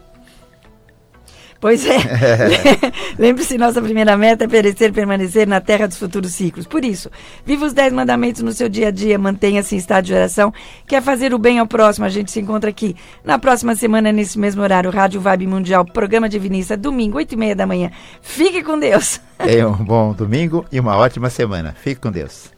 Pois 1.59 1.85
é. 1.85 1.97
Lembre-se, 3.19 3.57
nossa 3.57 3.81
primeira 3.81 4.15
meta 4.15 4.45
é 4.45 4.47
perecer, 4.47 4.93
permanecer 4.93 5.45
na 5.45 5.59
terra 5.59 5.85
dos 5.85 5.97
futuros 5.97 6.33
ciclos. 6.33 6.65
Por 6.65 6.85
isso, 6.85 7.11
viva 7.45 7.65
os 7.65 7.73
dez 7.73 7.91
mandamentos 7.91 8.41
no 8.41 8.53
seu 8.53 8.69
dia 8.69 8.87
a 8.87 8.91
dia, 8.91 9.19
mantenha-se 9.19 9.75
em 9.75 9.77
estado 9.77 10.05
de 10.05 10.13
oração, 10.13 10.53
quer 10.87 11.01
fazer 11.01 11.33
o 11.33 11.37
bem 11.37 11.59
ao 11.59 11.67
próximo. 11.67 12.05
A 12.05 12.09
gente 12.09 12.31
se 12.31 12.39
encontra 12.39 12.69
aqui 12.69 12.95
na 13.21 13.37
próxima 13.37 13.75
semana, 13.75 14.13
nesse 14.13 14.39
mesmo 14.39 14.61
horário, 14.61 14.89
Rádio 14.91 15.19
Vibe 15.19 15.45
Mundial, 15.45 15.83
programa 15.83 16.29
Divinista, 16.29 16.77
domingo, 16.77 17.17
oito 17.17 17.33
e 17.33 17.37
meia 17.37 17.53
da 17.53 17.67
manhã. 17.67 17.91
Fique 18.21 18.63
com 18.63 18.79
Deus. 18.79 19.19
Tenha 19.37 19.67
um 19.67 19.83
bom 19.83 20.13
domingo 20.13 20.65
e 20.71 20.79
uma 20.79 20.95
ótima 20.95 21.29
semana. 21.29 21.75
Fique 21.77 21.99
com 21.99 22.09
Deus. 22.09 22.49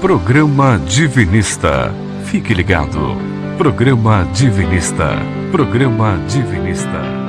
Programa 0.00 0.78
Divinista. 0.78 1.92
Fique 2.26 2.54
ligado. 2.54 3.16
Programa 3.58 4.24
Divinista. 4.32 5.16
Programa 5.50 6.16
Divinista. 6.28 7.27